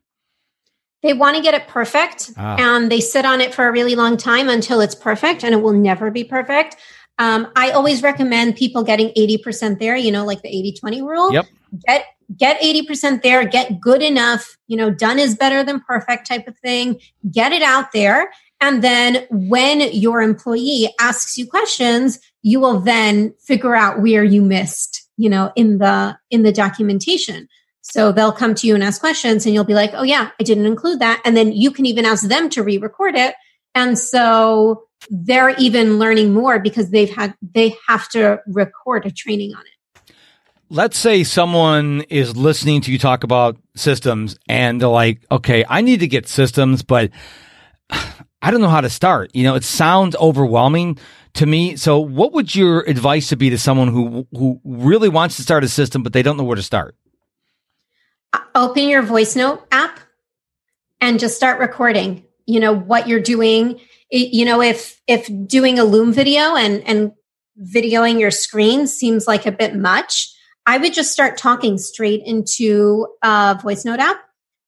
They 1.01 1.13
want 1.13 1.37
to 1.37 1.43
get 1.43 1.53
it 1.53 1.67
perfect 1.67 2.31
ah. 2.37 2.55
and 2.57 2.91
they 2.91 2.99
sit 2.99 3.25
on 3.25 3.41
it 3.41 3.53
for 3.53 3.67
a 3.67 3.71
really 3.71 3.95
long 3.95 4.17
time 4.17 4.49
until 4.49 4.81
it's 4.81 4.95
perfect 4.95 5.43
and 5.43 5.53
it 5.53 5.61
will 5.61 5.73
never 5.73 6.11
be 6.11 6.23
perfect. 6.23 6.75
Um, 7.17 7.47
I 7.55 7.71
always 7.71 8.03
recommend 8.03 8.55
people 8.55 8.83
getting 8.83 9.09
80% 9.09 9.79
there, 9.79 9.95
you 9.95 10.11
know, 10.11 10.25
like 10.25 10.41
the 10.41 10.49
80 10.49 10.73
20 10.79 11.01
rule. 11.01 11.33
Yep. 11.33 11.45
Get 11.87 12.05
get 12.37 12.59
80% 12.59 13.21
there, 13.21 13.45
get 13.45 13.79
good 13.79 14.01
enough, 14.01 14.57
you 14.67 14.77
know, 14.77 14.89
done 14.89 15.19
is 15.19 15.35
better 15.35 15.63
than 15.63 15.79
perfect 15.81 16.27
type 16.27 16.47
of 16.47 16.57
thing. 16.57 16.99
Get 17.31 17.51
it 17.51 17.61
out 17.61 17.91
there. 17.91 18.31
And 18.61 18.83
then 18.83 19.27
when 19.29 19.81
your 19.93 20.21
employee 20.21 20.89
asks 20.99 21.37
you 21.37 21.47
questions, 21.47 22.19
you 22.41 22.59
will 22.59 22.79
then 22.79 23.33
figure 23.39 23.75
out 23.75 24.01
where 24.01 24.23
you 24.23 24.41
missed, 24.41 25.07
you 25.17 25.29
know, 25.29 25.51
in 25.55 25.77
the 25.77 26.17
in 26.31 26.43
the 26.43 26.51
documentation. 26.51 27.47
So 27.81 28.11
they'll 28.11 28.31
come 28.31 28.55
to 28.55 28.67
you 28.67 28.73
and 28.73 28.83
ask 28.83 28.99
questions 28.99 29.45
and 29.45 29.53
you'll 29.53 29.63
be 29.63 29.75
like, 29.75 29.91
"Oh 29.93 30.03
yeah, 30.03 30.31
I 30.39 30.43
didn't 30.43 30.65
include 30.65 30.99
that." 30.99 31.21
And 31.25 31.37
then 31.37 31.51
you 31.51 31.69
can 31.69 31.85
even 31.85 32.05
ask 32.05 32.27
them 32.27 32.49
to 32.51 32.63
re-record 32.63 33.15
it. 33.15 33.35
And 33.75 33.99
so 33.99 34.87
they're 35.09 35.55
even 35.57 35.99
learning 35.99 36.33
more 36.33 36.59
because 36.59 36.89
they've 36.89 37.13
had 37.13 37.35
they 37.53 37.75
have 37.87 38.09
to 38.09 38.39
record 38.47 39.05
a 39.05 39.11
training 39.11 39.53
on 39.53 39.61
it 39.61 39.75
let's 40.69 40.97
say 40.97 41.23
someone 41.23 42.01
is 42.09 42.35
listening 42.35 42.81
to 42.81 42.91
you 42.91 42.97
talk 42.97 43.23
about 43.23 43.57
systems 43.75 44.37
and 44.47 44.81
they're 44.81 44.87
like, 44.87 45.23
okay, 45.31 45.63
I 45.67 45.81
need 45.81 45.99
to 45.99 46.07
get 46.07 46.27
systems, 46.27 46.83
but 46.83 47.11
I 47.89 48.51
don't 48.51 48.61
know 48.61 48.69
how 48.69 48.81
to 48.81 48.89
start. 48.89 49.31
You 49.33 49.43
know, 49.43 49.55
it 49.55 49.63
sounds 49.63 50.15
overwhelming 50.17 50.99
to 51.33 51.45
me. 51.45 51.75
So 51.77 51.99
what 51.99 52.33
would 52.33 52.55
your 52.55 52.81
advice 52.81 53.29
to 53.29 53.35
be 53.35 53.49
to 53.49 53.57
someone 53.57 53.87
who, 53.87 54.27
who 54.31 54.61
really 54.63 55.09
wants 55.09 55.37
to 55.37 55.41
start 55.41 55.63
a 55.63 55.67
system, 55.67 56.03
but 56.03 56.13
they 56.13 56.21
don't 56.21 56.37
know 56.37 56.43
where 56.43 56.55
to 56.55 56.63
start? 56.63 56.95
Uh, 58.33 58.39
open 58.53 58.87
your 58.87 59.01
voice 59.01 59.35
note 59.35 59.65
app 59.71 59.99
and 61.01 61.19
just 61.19 61.35
start 61.35 61.59
recording, 61.59 62.23
you 62.45 62.59
know, 62.59 62.73
what 62.73 63.07
you're 63.07 63.19
doing. 63.19 63.79
You 64.11 64.45
know, 64.45 64.61
if, 64.61 65.01
if 65.07 65.29
doing 65.47 65.79
a 65.79 65.83
loom 65.83 66.13
video 66.13 66.55
and, 66.55 66.83
and 66.87 67.11
videoing 67.61 68.19
your 68.19 68.31
screen 68.31 68.87
seems 68.87 69.27
like 69.27 69.45
a 69.45 69.51
bit 69.51 69.75
much, 69.75 70.31
I 70.65 70.77
would 70.77 70.93
just 70.93 71.11
start 71.11 71.37
talking 71.37 71.77
straight 71.77 72.23
into 72.25 73.07
a 73.23 73.59
voice 73.61 73.85
note 73.85 73.99
app. 73.99 74.21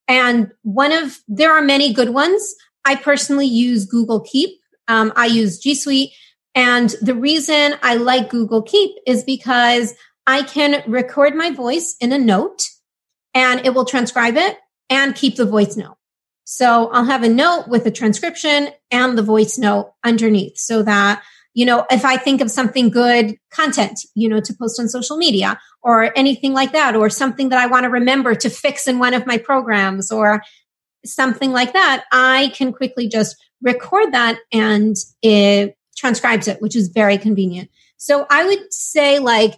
And 0.07 0.51
one 0.63 0.91
of, 0.91 1.19
there 1.27 1.53
are 1.53 1.61
many 1.61 1.93
good 1.93 2.09
ones. 2.09 2.55
I 2.85 2.95
personally 2.95 3.47
use 3.47 3.85
Google 3.85 4.21
Keep. 4.21 4.59
Um, 4.87 5.11
I 5.15 5.25
use 5.25 5.59
G 5.59 5.75
Suite. 5.75 6.11
And 6.55 6.95
the 7.01 7.13
reason 7.13 7.75
I 7.83 7.95
like 7.95 8.29
Google 8.29 8.61
Keep 8.61 8.95
is 9.05 9.23
because 9.23 9.93
I 10.25 10.43
can 10.43 10.83
record 10.89 11.35
my 11.35 11.51
voice 11.51 11.95
in 11.99 12.11
a 12.11 12.17
note 12.17 12.63
and 13.33 13.65
it 13.65 13.73
will 13.73 13.85
transcribe 13.85 14.37
it 14.37 14.57
and 14.89 15.13
keep 15.13 15.35
the 15.35 15.45
voice 15.45 15.75
note. 15.75 15.96
So 16.49 16.89
I'll 16.91 17.03
have 17.03 17.23
a 17.23 17.29
note 17.29 17.67
with 17.67 17.85
a 17.85 17.91
transcription 17.91 18.69
and 18.89 19.17
the 19.17 19.21
voice 19.21 19.57
note 19.57 19.91
underneath 20.05 20.57
so 20.57 20.81
that 20.83 21.21
you 21.53 21.65
know, 21.65 21.87
if 21.89 22.05
I 22.05 22.17
think 22.17 22.39
of 22.41 22.51
something 22.51 22.91
good 22.91 23.35
content, 23.49 23.99
you 24.13 24.29
know, 24.29 24.39
to 24.39 24.53
post 24.53 24.79
on 24.79 24.87
social 24.87 25.17
media 25.17 25.59
or 25.81 26.15
anything 26.15 26.53
like 26.53 26.71
that, 26.73 26.95
or 26.95 27.09
something 27.09 27.49
that 27.49 27.57
I 27.57 27.65
want 27.65 27.85
to 27.85 27.89
remember 27.89 28.35
to 28.35 28.49
fix 28.51 28.87
in 28.87 28.99
one 28.99 29.15
of 29.15 29.25
my 29.25 29.39
programs 29.39 30.11
or 30.11 30.43
something 31.03 31.51
like 31.51 31.73
that, 31.73 32.03
I 32.11 32.51
can 32.53 32.71
quickly 32.73 33.09
just 33.09 33.35
record 33.63 34.13
that 34.13 34.37
and 34.53 34.95
it 35.23 35.75
transcribes 35.97 36.47
it, 36.47 36.61
which 36.61 36.75
is 36.75 36.89
very 36.89 37.17
convenient. 37.17 37.71
So 37.97 38.27
I 38.29 38.45
would 38.45 38.71
say 38.71 39.17
like 39.17 39.55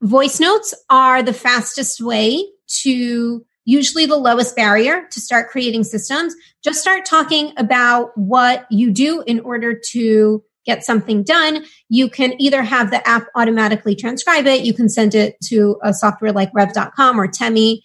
voice 0.00 0.40
notes 0.40 0.72
are 0.88 1.22
the 1.22 1.34
fastest 1.34 2.00
way 2.00 2.48
to 2.80 3.44
usually 3.64 4.06
the 4.06 4.16
lowest 4.16 4.56
barrier 4.56 5.06
to 5.10 5.20
start 5.20 5.50
creating 5.50 5.84
systems. 5.84 6.34
Just 6.62 6.80
start 6.80 7.04
talking 7.04 7.52
about 7.56 8.16
what 8.16 8.66
you 8.70 8.90
do 8.90 9.22
in 9.26 9.40
order 9.40 9.78
to 9.90 10.42
get 10.64 10.84
something 10.84 11.22
done, 11.22 11.64
you 11.88 12.08
can 12.08 12.40
either 12.40 12.62
have 12.62 12.90
the 12.90 13.06
app 13.08 13.26
automatically 13.34 13.96
transcribe 13.96 14.46
it, 14.46 14.64
you 14.64 14.72
can 14.72 14.88
send 14.88 15.14
it 15.14 15.36
to 15.40 15.76
a 15.82 15.92
software 15.92 16.32
like 16.32 16.50
rev.com 16.54 17.20
or 17.20 17.26
Temi 17.26 17.82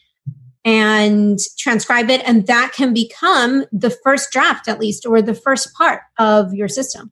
and 0.64 1.40
transcribe 1.58 2.10
it. 2.10 2.22
And 2.28 2.46
that 2.48 2.74
can 2.76 2.94
become 2.94 3.66
the 3.72 3.90
first 3.90 4.32
draft, 4.32 4.68
at 4.68 4.80
least, 4.80 5.06
or 5.06 5.22
the 5.22 5.34
first 5.34 5.74
part 5.74 6.02
of 6.20 6.54
your 6.54 6.68
system. 6.68 7.12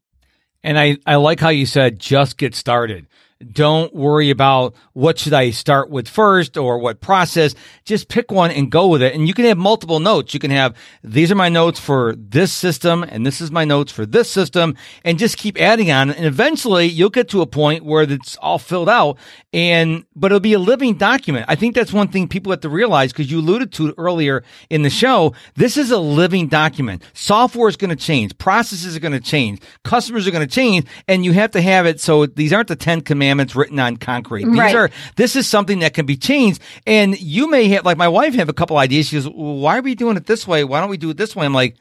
And 0.64 0.78
I, 0.80 0.98
I 1.06 1.16
like 1.16 1.40
how 1.40 1.50
you 1.50 1.66
said 1.66 2.00
just 2.00 2.38
get 2.38 2.54
started. 2.54 3.08
Don't 3.52 3.94
worry 3.94 4.30
about 4.30 4.76
what 4.94 5.20
should 5.20 5.34
I 5.34 5.52
start 5.52 5.90
with 5.90 6.08
first 6.08 6.58
or 6.58 6.80
what 6.80 7.02
process. 7.02 7.54
Just 7.84 8.08
pick 8.08 8.32
one 8.32 8.50
and 8.50 8.72
go 8.72 8.88
with 8.88 9.02
it. 9.02 9.14
And 9.14 9.28
you 9.28 9.34
can 9.34 9.46
have 9.46 9.58
multiple 9.58 10.00
notes. 10.00 10.34
You 10.34 10.40
can 10.40 10.52
have 10.52 10.76
these 11.04 11.32
are 11.32 11.36
my 11.36 11.50
notes 11.50 11.80
for 11.80 12.16
this 12.18 12.52
system 12.52 13.04
and 13.04 13.26
this 13.26 13.42
is 13.42 13.52
my 13.52 13.66
notes 13.66 13.92
for 13.92 14.06
this 14.06 14.30
system 14.30 14.76
and 15.04 15.20
just 15.20 15.38
keep 15.38 15.60
adding 15.60 15.92
on. 15.92 16.12
And 16.12 16.26
eventually 16.26 16.86
you'll 16.86 17.10
get 17.10 17.30
to 17.30 17.42
a 17.42 17.46
point 17.46 17.84
where 17.86 18.04
it's 18.04 18.38
all 18.38 18.58
filled 18.58 18.90
out 18.90 19.18
and, 19.54 20.06
but 20.16 20.28
it'll 20.28 20.40
be 20.40 20.54
a 20.54 20.60
living 20.60 20.96
document. 20.96 21.46
I 21.48 21.56
think 21.56 21.76
that's 21.76 21.94
one 21.94 22.08
thing 22.08 22.28
people 22.28 22.52
have 22.52 22.62
to 22.62 22.70
realize 22.70 23.12
because 23.12 23.30
you 23.30 23.40
alluded 23.40 23.72
to 23.74 23.90
it 23.90 23.96
earlier 23.98 24.44
in 24.70 24.82
the 24.82 24.90
show. 24.90 25.34
This 25.56 25.78
is 25.78 25.92
a 25.92 26.00
living 26.00 26.48
document. 26.48 27.04
Software 27.14 27.70
is 27.70 27.78
going 27.78 27.90
to 27.90 27.96
change. 27.96 28.38
Processes 28.38 28.96
are 28.96 29.00
going 29.00 29.12
to 29.12 29.20
change. 29.20 29.62
Customers 29.84 30.28
are 30.28 30.32
going 30.32 30.48
to 30.48 30.54
change 30.54 30.86
and 31.08 31.26
you 31.26 31.34
have 31.34 31.52
to 31.52 31.62
have 31.62 31.86
it. 31.86 32.00
So 32.00 32.26
these 32.26 32.54
aren't 32.54 32.70
the 32.70 32.76
10 32.76 33.02
commandments 33.02 33.35
commandments 33.36 33.56
written 33.56 33.80
on 33.80 33.98
concrete. 33.98 34.46
These 34.46 34.58
right. 34.58 34.76
are, 34.76 34.90
this 35.16 35.36
is 35.36 35.48
something 35.48 35.80
that 35.80 35.94
can 35.94 36.06
be 36.06 36.18
changed. 36.18 36.62
And 36.88 37.20
you 37.20 37.50
may 37.50 37.68
have, 37.70 37.86
like 37.86 37.98
my 37.98 38.08
wife 38.08 38.36
have 38.36 38.50
a 38.50 38.54
couple 38.54 38.78
ideas. 38.78 39.08
She 39.08 39.18
goes, 39.18 39.28
well, 39.28 39.58
why 39.58 39.78
are 39.78 39.82
we 39.82 39.96
doing 39.96 40.18
it 40.18 40.26
this 40.26 40.48
way? 40.48 40.64
Why 40.64 40.80
don't 40.80 40.90
we 40.90 40.98
do 40.98 41.10
it 41.10 41.18
this 41.18 41.36
way? 41.36 41.46
I'm 41.46 41.54
like, 41.54 41.76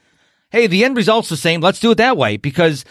Hey, 0.50 0.68
the 0.68 0.84
end 0.84 0.96
result's 0.96 1.28
the 1.28 1.36
same. 1.36 1.60
Let's 1.60 1.80
do 1.80 1.90
it 1.90 1.96
that 1.96 2.16
way 2.16 2.36
because 2.36 2.84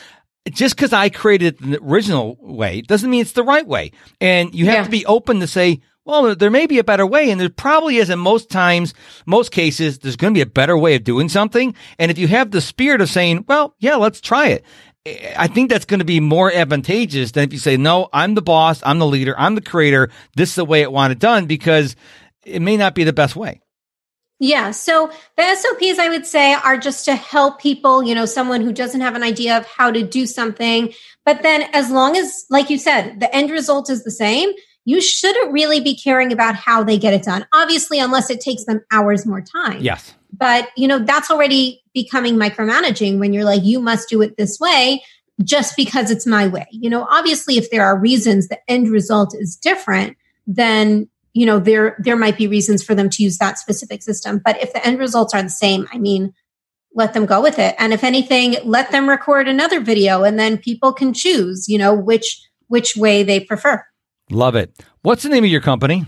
just 0.52 0.76
because 0.76 0.92
I 0.92 1.08
created 1.08 1.60
the 1.60 1.80
original 1.82 2.38
way 2.42 2.82
doesn't 2.82 3.10
mean 3.10 3.22
it's 3.22 3.32
the 3.32 3.42
right 3.42 3.66
way. 3.66 3.94
And 4.20 4.54
you 4.54 4.66
have 4.66 4.76
yeah. 4.76 4.84
to 4.84 4.90
be 4.90 5.06
open 5.06 5.40
to 5.40 5.48
say, 5.48 5.80
well, 6.04 6.36
there 6.36 6.50
may 6.50 6.66
be 6.68 6.80
a 6.80 6.84
better 6.84 7.06
way. 7.06 7.32
And 7.32 7.40
there 7.40 7.48
probably 7.48 7.98
is 7.98 8.10
in 8.10 8.20
most 8.20 8.50
times, 8.50 8.94
most 9.26 9.54
cases, 9.54 10.00
there's 10.00 10.18
going 10.18 10.34
to 10.34 10.38
be 10.38 10.42
a 10.42 10.46
better 10.46 10.78
way 10.78 10.96
of 10.96 11.06
doing 11.06 11.30
something. 11.30 11.74
And 11.98 12.12
if 12.12 12.18
you 12.18 12.28
have 12.28 12.52
the 12.52 12.60
spirit 12.60 13.00
of 13.00 13.10
saying, 13.10 13.46
well, 13.48 13.76
yeah, 13.80 13.96
let's 13.96 14.20
try 14.20 14.48
it. 14.48 14.66
I 15.06 15.48
think 15.48 15.70
that's 15.70 15.84
going 15.84 16.00
to 16.00 16.06
be 16.06 16.22
more 16.22 16.52
advantageous 16.52 17.32
than 17.32 17.44
if 17.44 17.52
you 17.52 17.60
say, 17.60 17.76
no, 17.76 18.08
I'm 18.14 18.36
the 18.36 18.42
boss, 18.42 18.82
I'm 18.86 19.00
the 19.00 19.06
leader, 19.06 19.38
I'm 19.38 19.56
the 19.56 19.62
creator. 19.62 20.10
This 20.36 20.50
is 20.50 20.56
the 20.56 20.66
way 20.66 20.86
I 20.86 20.88
want 20.88 21.12
it 21.12 21.20
done 21.20 21.46
because 21.46 21.98
it 22.46 22.62
may 22.62 22.78
not 22.78 22.96
be 22.96 23.04
the 23.04 23.12
best 23.12 23.36
way. 23.36 23.60
Yeah. 24.40 24.72
So 24.72 25.12
the 25.36 25.56
SOPs 25.56 26.00
I 26.00 26.10
would 26.10 26.26
say 26.26 26.54
are 26.54 26.78
just 26.78 27.04
to 27.06 27.16
help 27.16 27.60
people, 27.60 28.04
you 28.04 28.16
know, 28.16 28.26
someone 28.26 28.62
who 28.62 28.72
doesn't 28.72 29.02
have 29.02 29.16
an 29.16 29.24
idea 29.24 29.58
of 29.58 29.66
how 29.66 29.92
to 29.92 30.04
do 30.04 30.26
something. 30.26 30.94
But 31.26 31.44
then 31.44 31.64
as 31.74 31.92
long 31.92 32.16
as, 32.16 32.46
like 32.50 32.70
you 32.70 32.78
said, 32.78 33.20
the 33.20 33.34
end 33.36 33.52
result 33.52 33.90
is 33.90 34.04
the 34.04 34.12
same, 34.12 34.52
you 34.86 35.02
shouldn't 35.02 35.52
really 35.52 35.82
be 35.82 35.96
caring 35.96 36.32
about 36.32 36.56
how 36.56 36.84
they 36.84 36.98
get 36.98 37.14
it 37.14 37.24
done. 37.24 37.46
Obviously, 37.54 38.00
unless 38.00 38.30
it 38.30 38.40
takes 38.42 38.66
them 38.66 38.82
hours 38.92 39.26
more 39.26 39.42
time. 39.42 39.82
Yes. 39.82 40.14
But, 40.36 40.70
you 40.76 40.88
know, 40.88 41.00
that's 41.00 41.30
already 41.30 41.84
becoming 41.94 42.36
micromanaging 42.36 43.20
when 43.20 43.34
you're 43.34 43.44
like, 43.44 43.64
you 43.64 43.80
must 43.80 44.10
do 44.10 44.22
it 44.22 44.36
this 44.36 44.60
way 44.60 45.04
just 45.44 45.76
because 45.78 46.12
it's 46.12 46.26
my 46.26 46.48
way. 46.48 46.66
You 46.72 46.90
know, 46.90 47.08
obviously, 47.10 47.58
if 47.58 47.70
there 47.70 47.86
are 47.86 47.98
reasons 47.98 48.48
the 48.48 48.60
end 48.70 48.90
result 48.90 49.36
is 49.38 49.56
different, 49.56 50.18
then 50.48 51.08
you 51.34 51.46
know 51.46 51.60
there 51.60 51.96
there 52.00 52.16
might 52.16 52.38
be 52.38 52.48
reasons 52.48 52.84
for 52.84 52.96
them 52.96 53.10
to 53.10 53.24
use 53.24 53.38
that 53.38 53.58
specific 53.58 54.04
system. 54.04 54.42
But 54.44 54.62
if 54.62 54.74
the 54.74 54.86
end 54.86 55.00
results 55.00 55.34
are 55.34 55.42
the 55.42 55.50
same 55.50 55.88
i 55.92 55.98
mean 55.98 56.34
let 56.96 57.14
them 57.14 57.26
go 57.26 57.42
with 57.42 57.58
it. 57.58 57.74
And 57.80 57.92
if 57.92 58.04
anything 58.04 58.56
let 58.64 58.92
them 58.92 59.10
record 59.10 59.48
another 59.48 59.80
video 59.80 60.24
and 60.24 60.38
then 60.38 60.58
people 60.58 60.94
can 60.94 61.14
choose 61.14 61.68
you 61.68 61.78
know 61.78 61.94
which 61.94 62.42
which 62.68 62.96
way 62.96 63.24
they 63.24 63.40
prefer. 63.40 63.84
Love 64.30 64.56
it. 64.56 64.72
What's 65.02 65.24
the 65.24 65.30
name 65.30 65.44
of 65.44 65.50
your 65.50 65.62
company 65.62 66.06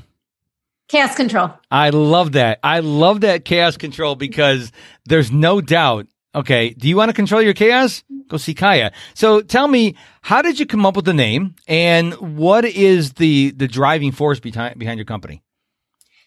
Chaos 0.88 1.16
Control. 1.16 1.52
I 1.72 1.90
love 1.90 2.34
that. 2.34 2.60
I 2.64 2.80
love 2.80 3.22
that 3.22 3.44
chaos 3.44 3.76
control 3.76 4.16
because 4.16 4.72
there's 5.06 5.32
no 5.32 5.60
doubt. 5.62 6.08
Okay, 6.36 6.72
do 6.72 6.88
you 6.88 6.98
want 6.98 7.10
to 7.10 7.14
control 7.14 7.42
your 7.42 7.54
chaos? 7.54 8.04
Go 8.28 8.38
see 8.38 8.54
Chaya. 8.54 8.92
So 9.14 9.42
tell 9.42 9.68
me, 9.68 9.96
how 10.22 10.42
did 10.42 10.60
you 10.60 10.66
come 10.66 10.86
up 10.86 10.96
with 10.96 11.06
the 11.06 11.14
name, 11.14 11.56
and 11.68 12.14
what 12.38 12.66
is 12.66 13.14
the 13.14 13.52
the 13.52 13.68
driving 13.68 14.12
force 14.12 14.40
behind 14.40 14.78
behind 14.78 14.98
your 14.98 15.06
company? 15.06 15.42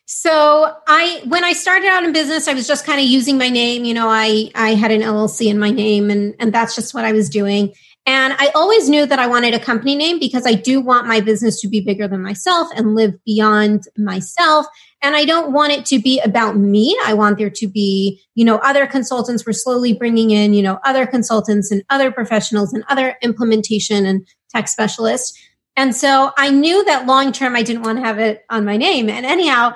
So 0.07 0.75
I 0.87 1.21
when 1.27 1.45
I 1.45 1.53
started 1.53 1.89
out 1.89 2.03
in 2.03 2.13
business, 2.13 2.49
I 2.49 2.55
was 2.55 2.67
just 2.67 2.87
kind 2.87 2.99
of 2.99 3.07
using 3.07 3.37
my 3.37 3.51
name. 3.51 3.85
You 3.85 3.93
know, 3.93 4.09
I 4.09 4.51
I 4.55 4.71
had 4.71 4.91
an 4.91 5.03
LLC 5.03 5.51
in 5.51 5.59
my 5.59 5.71
name, 5.71 6.09
and 6.11 6.35
and 6.41 6.53
that's 6.53 6.75
just 6.75 6.95
what 6.95 7.05
I 7.05 7.13
was 7.13 7.29
doing. 7.29 7.75
And 8.09 8.33
I 8.39 8.51
always 8.55 8.89
knew 8.89 9.05
that 9.05 9.19
I 9.19 9.27
wanted 9.27 9.53
a 9.53 9.59
company 9.59 9.95
name 9.95 10.19
because 10.19 10.47
I 10.47 10.55
do 10.55 10.81
want 10.81 11.07
my 11.07 11.21
business 11.21 11.61
to 11.61 11.69
be 11.69 11.83
bigger 11.83 12.09
than 12.09 12.23
myself 12.23 12.67
and 12.75 12.95
live 12.95 13.23
beyond 13.27 13.83
myself. 13.99 14.65
And 15.03 15.15
I 15.15 15.27
don't 15.27 15.53
want 15.53 15.73
it 15.73 15.85
to 15.87 16.01
be 16.01 16.19
about 16.21 16.57
me. 16.57 16.99
I 17.05 17.13
want 17.13 17.37
there 17.37 17.51
to 17.51 17.69
be, 17.69 18.19
you 18.35 18.47
know, 18.47 18.57
other 18.65 18.87
consultants. 18.87 19.45
We're 19.45 19.53
slowly 19.53 19.93
bringing 19.93 20.31
in, 20.31 20.55
you 20.55 20.63
know, 20.63 20.79
other 20.87 21.05
consultants 21.05 21.71
and 21.71 21.83
other 21.91 22.11
professionals 22.11 22.73
and 22.73 22.83
other 22.89 23.15
implementation 23.21 24.07
and 24.07 24.27
tech 24.49 24.69
specialists. 24.69 25.39
And 25.77 25.95
so 25.95 26.31
I 26.39 26.49
knew 26.49 26.83
that 26.87 27.07
long 27.07 27.31
term, 27.31 27.55
I 27.55 27.63
didn't 27.63 27.83
want 27.83 27.99
to 27.99 28.05
have 28.07 28.19
it 28.19 28.43
on 28.49 28.65
my 28.65 28.79
name. 28.79 29.11
And 29.11 29.27
anyhow, 29.27 29.75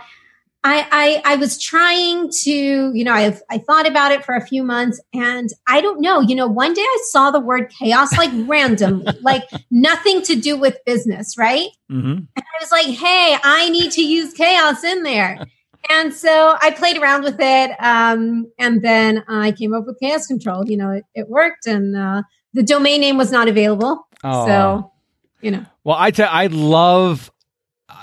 I, 0.64 0.86
I, 1.24 1.32
I 1.32 1.36
was 1.36 1.60
trying 1.60 2.30
to, 2.42 2.52
you 2.94 3.02
know, 3.02 3.12
I 3.12 3.36
I 3.50 3.58
thought 3.58 3.88
about 3.88 4.12
it 4.12 4.24
for 4.24 4.36
a 4.36 4.46
few 4.46 4.62
months 4.62 5.00
and 5.12 5.50
I 5.66 5.80
don't 5.80 6.00
know, 6.00 6.20
you 6.20 6.36
know, 6.36 6.46
one 6.46 6.72
day 6.72 6.82
I 6.82 6.98
saw 7.10 7.32
the 7.32 7.40
word 7.40 7.72
chaos 7.76 8.16
like 8.16 8.30
randomly, 8.46 9.12
like 9.22 9.42
nothing 9.72 10.22
to 10.22 10.36
do 10.36 10.56
with 10.56 10.78
business, 10.86 11.36
right? 11.36 11.68
Mm-hmm. 11.90 12.12
And 12.12 12.28
I 12.36 12.60
was 12.60 12.70
like, 12.70 12.86
hey, 12.86 13.36
I 13.42 13.70
need 13.70 13.90
to 13.92 14.02
use 14.02 14.32
chaos 14.34 14.84
in 14.84 15.02
there. 15.02 15.44
and 15.90 16.14
so 16.14 16.56
I 16.60 16.70
played 16.70 16.96
around 16.96 17.24
with 17.24 17.40
it. 17.40 17.70
Um, 17.80 18.46
and 18.56 18.82
then 18.82 19.24
I 19.26 19.50
came 19.52 19.74
up 19.74 19.84
with 19.84 19.98
chaos 19.98 20.28
control. 20.28 20.68
You 20.68 20.76
know, 20.76 20.90
it, 20.90 21.04
it 21.16 21.28
worked 21.28 21.66
and 21.66 21.96
uh, 21.96 22.22
the 22.54 22.62
domain 22.62 23.00
name 23.00 23.16
was 23.16 23.32
not 23.32 23.48
available. 23.48 24.06
Oh. 24.22 24.46
So, 24.46 24.92
you 25.40 25.50
know. 25.50 25.66
Well, 25.82 25.96
I 25.98 26.12
tell 26.12 26.28
I 26.30 26.46
love 26.46 27.32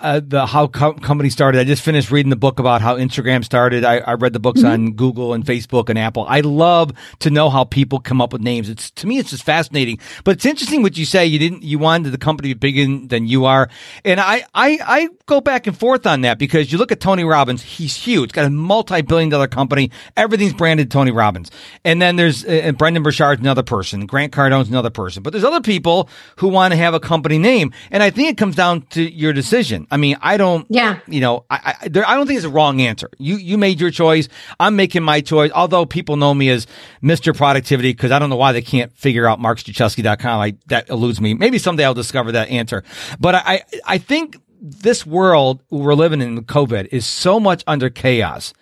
uh, 0.02 0.22
the 0.26 0.46
how 0.46 0.68
co- 0.68 0.94
company 0.94 1.30
started. 1.30 1.60
I 1.60 1.64
just 1.64 1.82
finished 1.82 2.12
reading 2.12 2.30
the 2.30 2.36
book 2.36 2.60
about 2.60 2.82
how 2.82 2.98
Instagram 2.98 3.44
started. 3.44 3.84
I, 3.84 3.98
I 3.98 4.14
read 4.14 4.34
the 4.34 4.40
books 4.40 4.62
mm-hmm. 4.62 4.72
on 4.72 4.92
Google 4.94 5.34
and 5.34 5.46
Facebook 5.46 5.90
and 5.90 6.00
Apple. 6.00 6.26
I 6.28 6.42
love 6.42 6.92
to 7.20 7.30
know 7.30 7.50
how 7.50 7.64
people 7.64 8.00
come 8.00 8.22
up 8.22 8.34
with 8.34 8.42
names. 8.42 8.70
It's 8.70 8.92
to 8.92 9.08
me, 9.08 9.18
it's 9.18 9.32
just 9.32 9.44
fascinating. 9.44 10.00
But 10.24 10.36
it's 10.36 10.46
interesting 10.46 10.82
what 10.82 10.98
you 10.98 11.06
say. 11.06 11.26
You 11.26 11.40
didn't, 11.40 11.64
you 11.64 11.80
wanted 11.80 12.12
the 12.12 12.18
company 12.18 12.54
bigger 12.54 12.86
than 13.08 13.28
you 13.28 13.46
are, 13.46 13.70
and 14.06 14.20
I, 14.20 14.44
I, 14.54 14.80
I 14.82 15.10
go 15.26 15.42
back 15.42 15.68
and 15.68 15.78
forth 15.78 16.06
on 16.06 16.22
that 16.22 16.40
because 16.40 16.72
you 16.72 16.78
look 16.78 16.92
at 16.92 17.00
Tony 17.00 17.24
Robbins. 17.24 17.62
He's 17.62 17.96
huge. 17.96 18.32
Got 18.32 18.46
a 18.46 18.50
multi-billion-dollar 18.50 19.48
company. 19.48 19.92
Everything's 20.18 20.54
branded 20.54 20.92
Tony 20.92 21.12
Robbins. 21.12 21.52
And 21.84 22.02
then 22.02 22.16
there's 22.16 22.46
uh, 22.46 22.50
and 22.50 22.78
Brendon 22.78 23.04
Burchard's 23.04 23.42
another 23.42 23.64
person. 23.64 24.06
Grant 24.06 24.32
Cardone's 24.32 24.70
another 24.70 24.90
person. 24.90 25.24
But 25.24 25.34
there's 25.34 25.44
other 25.44 25.62
people 25.62 26.10
who 26.38 26.48
want 26.48 26.72
to 26.72 26.78
have 26.78 26.94
a 26.94 27.00
company 27.00 27.38
name, 27.38 27.74
and 27.92 28.04
I 28.04 28.10
think 28.10 28.30
it 28.30 28.38
comes 28.38 28.56
down 28.56 28.82
to 28.92 29.02
your 29.02 29.34
decision. 29.34 29.88
I 29.92 29.98
mean, 29.98 30.18
I 30.22 30.38
don't. 30.38 30.66
Yeah. 30.70 31.00
You 31.08 31.22
know, 31.22 31.46
I 31.50 31.76
I, 31.82 31.88
there, 31.88 32.08
I 32.08 32.16
don't 32.16 32.28
think 32.28 32.38
it's 32.38 32.46
a 32.46 32.50
wrong 32.50 32.82
answer. 32.82 33.10
You 33.18 33.38
you 33.38 33.58
made 33.58 33.80
your 33.80 33.92
choice. 33.92 34.28
I'm 34.60 34.76
making 34.76 35.04
my 35.04 35.22
choice. 35.22 35.52
Although 35.54 35.86
people 35.86 36.16
know 36.18 36.34
me 36.34 36.50
as 36.50 36.68
Mr. 37.04 37.36
Productivity 37.36 37.92
because 37.92 38.12
I 38.12 38.20
don't 38.20 38.30
know 38.30 38.36
why 38.36 38.52
they 38.52 38.62
can't 38.62 38.96
figure 38.98 39.28
out 39.28 39.40
markstruczewski.com. 39.40 40.40
I 40.40 40.56
that 40.68 40.90
eludes 40.90 41.20
me. 41.22 41.34
Maybe 41.34 41.58
someday 41.58 41.86
I'll 41.86 41.94
discover 41.94 42.32
that 42.34 42.50
answer. 42.50 42.84
But 43.20 43.36
I 43.36 43.64
I 43.86 43.98
think 43.98 44.38
this 44.62 45.06
world 45.06 45.64
we're 45.70 45.94
living 45.94 46.22
in 46.22 46.44
COVID 46.44 46.90
is 46.92 47.06
so 47.06 47.40
much 47.40 47.64
under 47.68 47.90
chaos. 47.90 48.54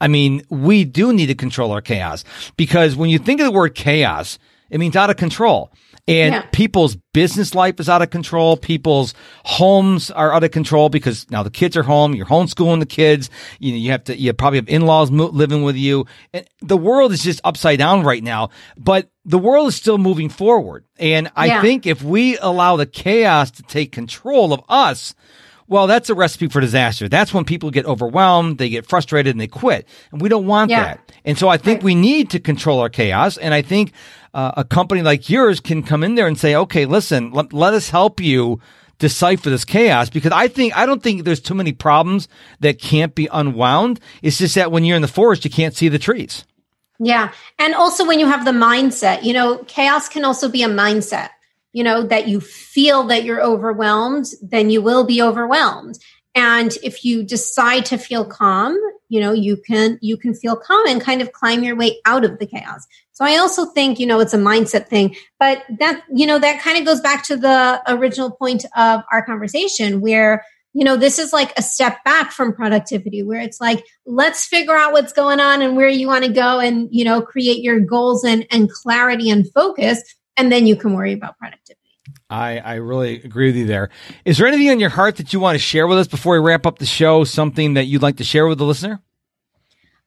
I 0.00 0.08
mean, 0.08 0.42
we 0.50 0.84
do 0.84 1.12
need 1.12 1.26
to 1.26 1.34
control 1.34 1.72
our 1.72 1.80
chaos 1.80 2.24
because 2.56 2.96
when 2.96 3.08
you 3.08 3.18
think 3.18 3.40
of 3.40 3.46
the 3.46 3.50
word 3.52 3.74
chaos, 3.74 4.38
it 4.70 4.78
means 4.78 4.96
out 4.96 5.10
of 5.10 5.16
control. 5.16 5.70
And 6.08 6.34
yeah. 6.34 6.42
people's 6.52 6.96
business 7.12 7.54
life 7.54 7.80
is 7.80 7.88
out 7.88 8.00
of 8.00 8.10
control. 8.10 8.56
People's 8.56 9.12
homes 9.44 10.10
are 10.10 10.32
out 10.32 10.44
of 10.44 10.52
control 10.52 10.88
because 10.88 11.28
now 11.30 11.42
the 11.42 11.50
kids 11.50 11.76
are 11.76 11.82
home. 11.82 12.14
You're 12.14 12.26
homeschooling 12.26 12.78
the 12.78 12.86
kids. 12.86 13.28
You 13.58 13.72
know, 13.72 13.78
you 13.78 13.90
have 13.90 14.04
to, 14.04 14.16
you 14.16 14.32
probably 14.32 14.58
have 14.58 14.68
in-laws 14.68 15.10
living 15.10 15.64
with 15.64 15.74
you. 15.76 16.06
And 16.32 16.46
the 16.60 16.76
world 16.76 17.12
is 17.12 17.24
just 17.24 17.40
upside 17.42 17.78
down 17.78 18.04
right 18.04 18.22
now, 18.22 18.50
but 18.76 19.10
the 19.24 19.38
world 19.38 19.66
is 19.68 19.74
still 19.74 19.98
moving 19.98 20.28
forward. 20.28 20.84
And 20.96 21.30
I 21.34 21.46
yeah. 21.46 21.62
think 21.62 21.86
if 21.86 22.02
we 22.02 22.38
allow 22.38 22.76
the 22.76 22.86
chaos 22.86 23.50
to 23.52 23.64
take 23.64 23.90
control 23.90 24.52
of 24.52 24.62
us, 24.68 25.12
well, 25.68 25.86
that's 25.86 26.10
a 26.10 26.14
recipe 26.14 26.48
for 26.48 26.60
disaster. 26.60 27.08
That's 27.08 27.34
when 27.34 27.44
people 27.44 27.70
get 27.70 27.86
overwhelmed, 27.86 28.58
they 28.58 28.68
get 28.68 28.86
frustrated, 28.86 29.32
and 29.32 29.40
they 29.40 29.48
quit. 29.48 29.86
And 30.12 30.20
we 30.20 30.28
don't 30.28 30.46
want 30.46 30.70
yeah. 30.70 30.84
that. 30.84 31.12
And 31.24 31.36
so 31.36 31.48
I 31.48 31.56
think 31.56 31.78
right. 31.78 31.84
we 31.84 31.94
need 31.94 32.30
to 32.30 32.40
control 32.40 32.80
our 32.80 32.88
chaos. 32.88 33.36
And 33.36 33.52
I 33.52 33.62
think 33.62 33.92
uh, 34.32 34.52
a 34.56 34.64
company 34.64 35.02
like 35.02 35.28
yours 35.28 35.60
can 35.60 35.82
come 35.82 36.04
in 36.04 36.14
there 36.14 36.26
and 36.26 36.38
say, 36.38 36.54
okay, 36.54 36.86
listen, 36.86 37.32
let, 37.32 37.52
let 37.52 37.74
us 37.74 37.90
help 37.90 38.20
you 38.20 38.60
decipher 38.98 39.50
this 39.50 39.64
chaos 39.64 40.08
because 40.08 40.32
I 40.32 40.48
think 40.48 40.76
I 40.76 40.86
don't 40.86 41.02
think 41.02 41.24
there's 41.24 41.40
too 41.40 41.54
many 41.54 41.72
problems 41.72 42.28
that 42.60 42.80
can't 42.80 43.14
be 43.14 43.28
unwound. 43.30 44.00
It's 44.22 44.38
just 44.38 44.54
that 44.54 44.72
when 44.72 44.84
you're 44.84 44.96
in 44.96 45.02
the 45.02 45.08
forest, 45.08 45.44
you 45.44 45.50
can't 45.50 45.74
see 45.74 45.88
the 45.88 45.98
trees. 45.98 46.44
Yeah. 46.98 47.32
And 47.58 47.74
also 47.74 48.06
when 48.06 48.20
you 48.20 48.26
have 48.26 48.44
the 48.44 48.52
mindset, 48.52 49.22
you 49.22 49.34
know, 49.34 49.58
chaos 49.64 50.08
can 50.08 50.24
also 50.24 50.48
be 50.48 50.62
a 50.62 50.68
mindset 50.68 51.28
you 51.76 51.84
know, 51.84 52.02
that 52.02 52.26
you 52.26 52.40
feel 52.40 53.02
that 53.02 53.24
you're 53.24 53.42
overwhelmed, 53.42 54.28
then 54.40 54.70
you 54.70 54.80
will 54.80 55.04
be 55.04 55.20
overwhelmed. 55.20 55.98
And 56.34 56.74
if 56.82 57.04
you 57.04 57.22
decide 57.22 57.84
to 57.86 57.98
feel 57.98 58.24
calm, 58.24 58.74
you 59.10 59.20
know, 59.20 59.32
you 59.32 59.58
can 59.58 59.98
you 60.00 60.16
can 60.16 60.32
feel 60.32 60.56
calm 60.56 60.86
and 60.88 61.02
kind 61.02 61.20
of 61.20 61.32
climb 61.32 61.62
your 61.62 61.76
way 61.76 62.00
out 62.06 62.24
of 62.24 62.38
the 62.38 62.46
chaos. 62.46 62.86
So 63.12 63.26
I 63.26 63.36
also 63.36 63.66
think, 63.66 64.00
you 64.00 64.06
know, 64.06 64.20
it's 64.20 64.32
a 64.32 64.38
mindset 64.38 64.88
thing, 64.88 65.16
but 65.38 65.64
that, 65.78 66.02
you 66.10 66.26
know, 66.26 66.38
that 66.38 66.62
kind 66.62 66.78
of 66.78 66.86
goes 66.86 67.02
back 67.02 67.24
to 67.24 67.36
the 67.36 67.82
original 67.88 68.30
point 68.30 68.64
of 68.74 69.02
our 69.12 69.22
conversation 69.22 70.00
where 70.00 70.44
you 70.72 70.84
know, 70.84 70.94
this 70.94 71.18
is 71.18 71.32
like 71.32 71.54
a 71.56 71.62
step 71.62 72.04
back 72.04 72.32
from 72.32 72.52
productivity 72.52 73.22
where 73.22 73.40
it's 73.40 73.62
like, 73.62 73.82
let's 74.04 74.44
figure 74.44 74.76
out 74.76 74.92
what's 74.92 75.14
going 75.14 75.40
on 75.40 75.62
and 75.62 75.74
where 75.74 75.88
you 75.88 76.06
want 76.06 76.22
to 76.26 76.30
go 76.30 76.60
and, 76.60 76.86
you 76.90 77.02
know, 77.02 77.22
create 77.22 77.62
your 77.62 77.80
goals 77.80 78.24
and, 78.24 78.46
and 78.50 78.70
clarity 78.70 79.30
and 79.30 79.50
focus 79.54 80.02
and 80.36 80.50
then 80.50 80.66
you 80.66 80.76
can 80.76 80.94
worry 80.94 81.12
about 81.12 81.38
productivity. 81.38 81.80
I, 82.28 82.58
I 82.58 82.74
really 82.74 83.22
agree 83.22 83.46
with 83.46 83.56
you 83.56 83.66
there. 83.66 83.90
Is 84.24 84.38
there 84.38 84.46
anything 84.46 84.70
on 84.70 84.80
your 84.80 84.90
heart 84.90 85.16
that 85.16 85.32
you 85.32 85.40
want 85.40 85.54
to 85.54 85.60
share 85.60 85.86
with 85.86 85.98
us 85.98 86.08
before 86.08 86.40
we 86.40 86.46
wrap 86.46 86.66
up 86.66 86.78
the 86.78 86.86
show? 86.86 87.24
Something 87.24 87.74
that 87.74 87.84
you'd 87.84 88.02
like 88.02 88.16
to 88.16 88.24
share 88.24 88.46
with 88.46 88.58
the 88.58 88.64
listener? 88.64 89.00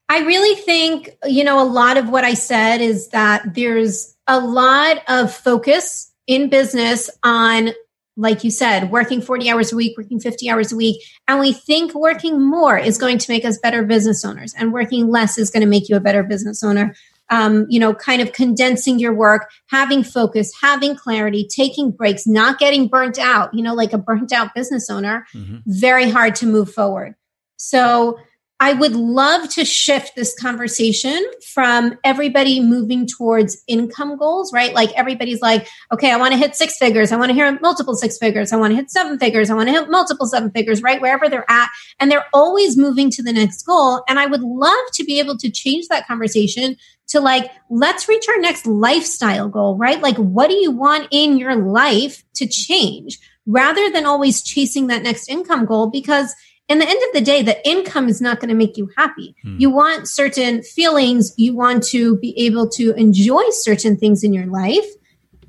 I 0.10 0.20
really 0.20 0.60
think, 0.62 1.12
you 1.26 1.44
know, 1.44 1.62
a 1.62 1.66
lot 1.70 1.98
of 1.98 2.10
what 2.10 2.24
I 2.24 2.34
said 2.34 2.82
is 2.82 3.10
that 3.10 3.54
there's 3.54 4.16
a 4.28 4.40
lot 4.40 5.04
of 5.08 5.34
focus 5.34 6.12
in 6.26 6.50
business 6.50 7.10
on, 7.24 7.70
like 8.18 8.44
you 8.44 8.50
said, 8.50 8.92
working 8.92 9.22
40 9.22 9.50
hours 9.50 9.72
a 9.72 9.76
week, 9.76 9.98
working 9.98 10.20
50 10.20 10.50
hours 10.50 10.72
a 10.72 10.76
week. 10.76 11.02
And 11.28 11.40
we 11.40 11.54
think 11.54 11.94
working 11.94 12.42
more 12.42 12.78
is 12.78 12.98
going 12.98 13.20
to 13.20 13.32
make 13.32 13.46
us 13.46 13.60
better 13.60 13.84
business 13.84 14.26
owners 14.26 14.54
and 14.58 14.74
working 14.74 15.08
less 15.08 15.38
is 15.38 15.52
going 15.52 15.62
to 15.62 15.70
make 15.70 15.90
you 15.90 15.96
a 15.96 16.02
better 16.02 16.24
business 16.24 16.64
owner 16.64 16.96
um, 17.30 17.66
you 17.70 17.80
know, 17.80 17.94
kind 17.94 18.22
of 18.22 18.34
condensing 18.34 19.00
your 19.00 19.14
work, 19.14 19.50
having 19.68 20.04
focus, 20.04 20.52
having 20.62 20.96
clarity, 20.96 21.48
taking 21.48 21.92
breaks, 21.92 22.26
not 22.26 22.60
getting 22.60 22.88
burnt 22.88 23.20
out, 23.20 23.54
you 23.54 23.64
know, 23.64 23.74
like 23.74 23.94
a 23.94 23.98
burnt 23.98 24.32
out 24.32 24.54
business 24.54 24.90
owner, 24.90 25.26
mm-hmm. 25.34 25.58
very 25.66 26.10
hard 26.10 26.36
to 26.36 26.46
move 26.46 26.72
forward. 26.72 27.16
So 27.58 28.18
I 28.62 28.74
would 28.74 28.94
love 28.94 29.50
to 29.52 29.64
shift 29.64 30.16
this 30.18 30.38
conversation 30.38 31.26
from 31.54 31.98
everybody 32.04 32.60
moving 32.60 33.08
towards 33.08 33.64
income 33.68 34.18
goals, 34.18 34.52
right? 34.52 34.74
Like 34.74 34.92
everybody's 34.98 35.42
like, 35.42 35.66
okay, 35.94 36.12
I 36.12 36.18
want 36.18 36.34
to 36.34 36.38
hit 36.38 36.58
six 36.58 36.78
figures. 36.78 37.14
I 37.14 37.16
want 37.16 37.30
to 37.30 37.36
hit 37.36 37.62
multiple 37.62 37.96
six 37.96 38.18
figures. 38.18 38.52
I 38.52 38.58
want 38.58 38.72
to 38.72 38.76
hit 38.76 38.92
seven 38.92 39.18
figures. 39.18 39.50
I 39.50 39.54
want 39.54 39.70
to 39.70 39.74
hit 39.74 39.90
multiple 39.90 40.26
seven 40.26 40.52
figures, 40.52 40.82
right? 40.82 41.00
Wherever 41.00 41.30
they're 41.30 41.50
at. 41.50 41.70
And 42.02 42.12
they're 42.12 42.26
always 42.34 42.76
moving 42.76 43.10
to 43.12 43.24
the 43.24 43.32
next 43.32 43.64
goal. 43.64 44.04
And 44.10 44.20
I 44.20 44.26
would 44.26 44.42
love 44.42 44.86
to 44.96 45.06
be 45.06 45.20
able 45.20 45.38
to 45.38 45.50
change 45.50 45.88
that 45.88 46.06
conversation 46.06 46.76
to 47.10 47.22
like, 47.22 47.50
let's 47.70 48.10
reach 48.10 48.26
our 48.28 48.40
next 48.40 48.68
lifestyle 48.68 49.48
goal, 49.48 49.78
right? 49.78 50.02
Like, 50.02 50.18
what 50.18 50.50
do 50.50 50.56
you 50.56 50.72
want 50.72 51.08
in 51.12 51.38
your 51.38 51.56
life 51.56 52.24
to 52.36 52.46
change 52.46 53.20
rather 53.48 53.90
than 53.90 54.06
always 54.06 54.44
chasing 54.44 54.88
that 54.88 55.02
next 55.02 55.30
income 55.30 55.66
goal? 55.66 55.90
Because 55.90 56.36
in 56.70 56.78
the 56.78 56.88
end 56.88 57.02
of 57.08 57.14
the 57.14 57.22
day, 57.22 57.42
the 57.42 57.68
income 57.68 58.08
is 58.08 58.22
not 58.22 58.40
going 58.40 58.50
to 58.50 58.56
make 58.56 58.78
you 58.78 58.90
happy. 58.96 59.36
Hmm. 59.42 59.58
You 59.58 59.72
want 59.72 60.08
certain 60.08 60.62
feelings. 60.62 61.34
You 61.36 61.56
want 61.56 61.84
to 61.86 62.18
be 62.18 62.38
able 62.40 62.70
to 62.70 62.94
enjoy 62.94 63.44
certain 63.50 63.98
things 63.98 64.24
in 64.24 64.34
your 64.34 64.46
life. 64.46 64.86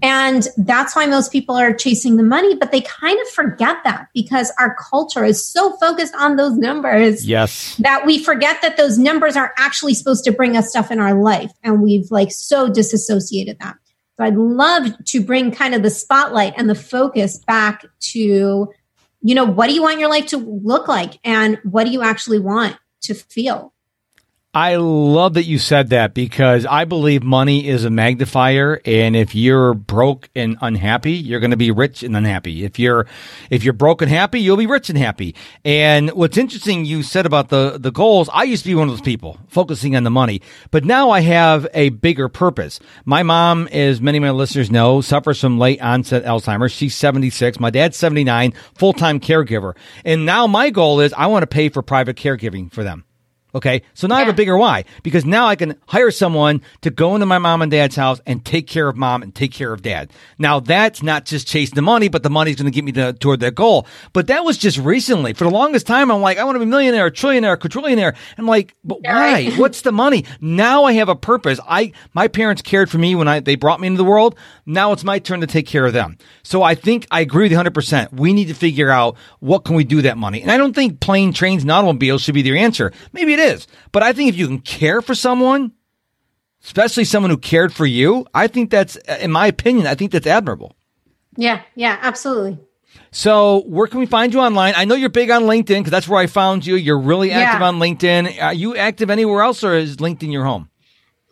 And 0.03 0.49
that's 0.57 0.97
why 0.97 1.05
most 1.05 1.31
people 1.31 1.57
are 1.57 1.75
chasing 1.75 2.17
the 2.17 2.23
money, 2.23 2.55
but 2.55 2.73
they 2.73 2.81
kind 2.81 3.21
of 3.21 3.29
forget 3.29 3.77
that 3.85 4.09
because 4.15 4.51
our 4.59 4.75
culture 4.77 5.27
is 5.27 5.45
so 5.45 5.77
focused 5.77 6.15
on 6.15 6.37
those 6.37 6.57
numbers. 6.57 7.27
Yes. 7.27 7.77
That 7.77 8.07
we 8.07 8.23
forget 8.23 8.63
that 8.63 8.79
those 8.79 8.97
numbers 8.97 9.37
are 9.37 9.53
actually 9.59 9.93
supposed 9.93 10.25
to 10.25 10.33
bring 10.33 10.57
us 10.57 10.71
stuff 10.71 10.91
in 10.91 11.01
our 11.01 11.21
life. 11.21 11.53
And 11.63 11.83
we've 11.83 12.11
like 12.11 12.33
so 12.33 12.73
disassociated 12.73 13.59
that. 13.61 13.77
So 14.17 14.25
I'd 14.25 14.37
love 14.37 14.87
to 15.05 15.23
bring 15.23 15.51
kind 15.51 15.75
of 15.75 15.83
the 15.83 15.91
spotlight 15.91 16.55
and 16.57 16.69
the 16.69 16.75
focus 16.75 17.37
back 17.37 17.85
to 18.13 18.73
you 19.23 19.35
know, 19.35 19.45
what 19.45 19.69
do 19.69 19.75
you 19.75 19.83
want 19.83 20.01
your 20.01 20.09
life 20.09 20.27
to 20.27 20.39
look 20.39 20.89
like 20.89 21.19
and 21.25 21.59
what 21.65 21.85
do 21.85 21.91
you 21.91 22.03
actually 22.03 22.39
want 22.39 22.77
to 23.03 23.15
feel? 23.15 23.73
I 24.53 24.75
love 24.77 25.35
that 25.35 25.45
you 25.45 25.59
said 25.59 25.91
that 25.91 26.13
because 26.13 26.67
I 26.67 26.85
believe 26.85 27.23
money 27.23 27.69
is 27.69 27.85
a 27.85 27.91
magnifier 27.91 28.81
and 28.85 29.15
if 29.15 29.33
you're 29.33 29.75
broke 29.75 30.29
and 30.35 30.57
unhappy, 30.61 31.13
you're 31.13 31.39
going 31.39 31.53
to 31.53 31.57
be 31.57 31.71
rich 31.71 32.03
and 32.03 32.17
unhappy. 32.17 32.65
If 32.65 32.77
you're 32.77 33.07
if 33.49 33.63
you're 33.63 33.73
broke 33.73 34.03
and 34.03 34.11
happy, 34.11 34.41
you'll 34.41 34.57
be 34.57 34.67
rich 34.67 34.91
and 34.91 34.99
happy. 34.99 35.37
And 35.65 36.11
what's 36.11 36.37
interesting 36.37 36.85
you 36.85 37.05
said 37.05 37.27
about 37.27 37.51
the 37.51 37.79
the 37.79 37.93
goals, 37.93 38.29
I 38.33 38.43
used 38.43 38.65
to 38.65 38.71
be 38.71 38.75
one 38.75 38.89
of 38.89 38.93
those 38.93 39.01
people 39.01 39.39
focusing 39.47 39.95
on 39.95 40.03
the 40.03 40.11
money, 40.11 40.43
but 40.73 40.85
now 40.85 41.11
I 41.11 41.21
have 41.21 41.69
a 41.73 41.91
bigger 41.91 42.29
purpose. 42.29 42.81
My 43.05 43.23
mom, 43.23 43.69
as 43.69 44.01
many 44.01 44.19
of 44.19 44.23
my 44.23 44.31
listeners 44.31 44.69
know, 44.69 45.01
suffers 45.01 45.41
from 45.41 45.61
late 45.61 45.81
onset 45.81 46.25
Alzheimer's. 46.25 46.73
She's 46.73 46.97
76, 46.97 47.61
my 47.61 47.71
dad's 47.71 47.97
79, 47.97 48.53
full-time 48.75 49.21
caregiver. 49.21 49.77
And 50.05 50.27
now 50.27 50.49
my 50.49 50.71
goal 50.71 50.99
is 50.99 51.13
I 51.13 51.29
want 51.29 51.45
to 51.45 51.47
pay 51.47 51.69
for 51.69 51.83
private 51.83 52.17
caregiving 52.17 52.73
for 52.73 52.83
them. 52.83 53.05
Okay. 53.55 53.83
So 53.95 54.07
now 54.07 54.17
I 54.17 54.21
have 54.21 54.29
a 54.29 54.33
bigger 54.33 54.57
why 54.57 54.85
because 55.03 55.25
now 55.25 55.47
I 55.47 55.57
can 55.57 55.77
hire 55.87 56.11
someone 56.11 56.63
to 56.83 56.91
go 56.91 57.15
into 57.15 57.27
my 57.27 57.39
mom 57.39 57.63
and 57.63 57.71
dad's 57.71 57.97
house 57.97 58.21
and 58.27 58.45
take 58.45 58.67
care 58.67 58.89
of 58.89 58.97
mom 58.97 59.23
and 59.23 59.35
take 59.35 59.53
care 59.53 59.73
of 59.73 59.83
dad. 59.83 60.13
Now 60.39 60.61
that's 60.61 61.03
not 61.03 61.25
just 61.25 61.47
chasing 61.47 61.75
the 61.75 61.83
money, 61.83 62.09
but 62.09 62.23
the 62.23 62.31
money's 62.31 62.57
going 62.57 62.71
to 62.71 62.75
get 62.75 62.85
me 62.85 62.93
to, 62.93 63.13
toward 63.13 63.41
that 63.41 63.55
goal. 63.55 63.87
But 64.13 64.29
that 64.29 64.45
was 64.45 64.59
just 64.59 64.79
recently. 64.79 65.33
For 65.33 65.45
the 65.45 65.51
longest 65.51 65.87
time, 65.87 66.11
I'm 66.11 66.21
like, 66.21 66.39
I 66.39 66.45
want 66.45 66.57
to 66.57 66.61
be 66.61 66.65
a 66.65 66.69
millionaire, 66.69 67.07
a 67.07 67.11
trillionaire, 67.11 67.55
a 67.55 67.57
quadrillionaire. 67.57 68.17
I'm 68.39 68.47
like, 68.47 68.75
but 68.85 69.03
why? 69.03 69.51
What's 69.57 69.83
the 69.83 69.93
money? 69.93 70.25
Now 70.41 70.85
I 70.85 70.93
have 70.95 71.09
a 71.09 71.17
purpose. 71.17 71.59
I, 71.69 71.93
my 72.15 72.29
parents 72.29 72.63
cared 72.63 72.91
for 72.91 72.99
me 72.99 73.15
when 73.15 73.29
I, 73.29 73.41
they 73.41 73.57
brought 73.57 73.81
me 73.81 73.87
into 73.89 73.99
the 73.99 74.05
world. 74.05 74.37
Now 74.67 74.93
it's 74.93 75.05
my 75.05 75.19
turn 75.19 75.41
to 75.41 75.47
take 75.47 75.67
care 75.67 75.87
of 75.87 75.93
them. 75.93 76.19
So 76.43 76.63
I 76.63 76.75
think 76.75 77.07
I 77.11 77.21
agree 77.21 77.45
with 77.45 77.53
you 77.53 77.59
100%. 77.59 78.13
We 78.13 78.33
need 78.33 78.49
to 78.49 78.55
figure 78.55 78.91
out 78.91 79.17
what 79.41 79.65
can 79.65 79.75
we 79.75 79.85
do 79.85 80.03
that 80.03 80.17
money. 80.17 80.43
And 80.43 80.51
I 80.51 80.57
don't 80.57 80.75
think 80.75 81.01
plane, 81.01 81.33
trains, 81.33 81.63
and 81.63 81.71
automobiles 81.71 82.23
should 82.23 82.35
be 82.35 82.43
their 82.43 82.57
answer. 82.57 82.93
Maybe 83.13 83.35
it 83.35 83.39
is. 83.40 83.66
But 83.92 84.03
I 84.03 84.12
think 84.12 84.29
if 84.29 84.37
you 84.37 84.46
can 84.46 84.61
care 84.61 85.03
for 85.03 85.14
someone, 85.14 85.72
especially 86.64 87.05
someone 87.05 87.31
who 87.31 87.38
cared 87.38 87.72
for 87.72 87.87
you, 87.87 88.26
I 88.35 88.46
think 88.46 88.70
that's, 88.70 88.96
in 88.96 89.31
my 89.33 89.46
opinion, 89.46 89.87
I 89.87 89.94
think 89.94 90.12
that's 90.12 90.26
admirable. 90.26 90.76
Yeah, 91.37 91.62
yeah, 91.74 91.98
absolutely. 92.03 92.59
So, 93.12 93.62
where 93.66 93.87
can 93.87 93.98
we 94.00 94.07
find 94.07 94.33
you 94.33 94.40
online? 94.40 94.74
I 94.76 94.85
know 94.85 94.94
you're 94.94 95.09
big 95.09 95.31
on 95.31 95.42
LinkedIn 95.42 95.79
because 95.79 95.90
that's 95.90 96.09
where 96.09 96.20
I 96.20 96.26
found 96.26 96.66
you. 96.66 96.74
You're 96.76 96.98
really 97.00 97.31
active 97.33 97.61
Yeah. 97.61 97.68
on 97.68 97.79
LinkedIn. 97.79 98.40
Are 98.42 98.53
you 98.55 98.76
active 98.76 99.11
anywhere 99.11 99.42
else, 99.42 99.64
or 99.64 99.74
is 99.74 99.96
LinkedIn 99.96 100.31
your 100.33 100.44
home? 100.44 100.68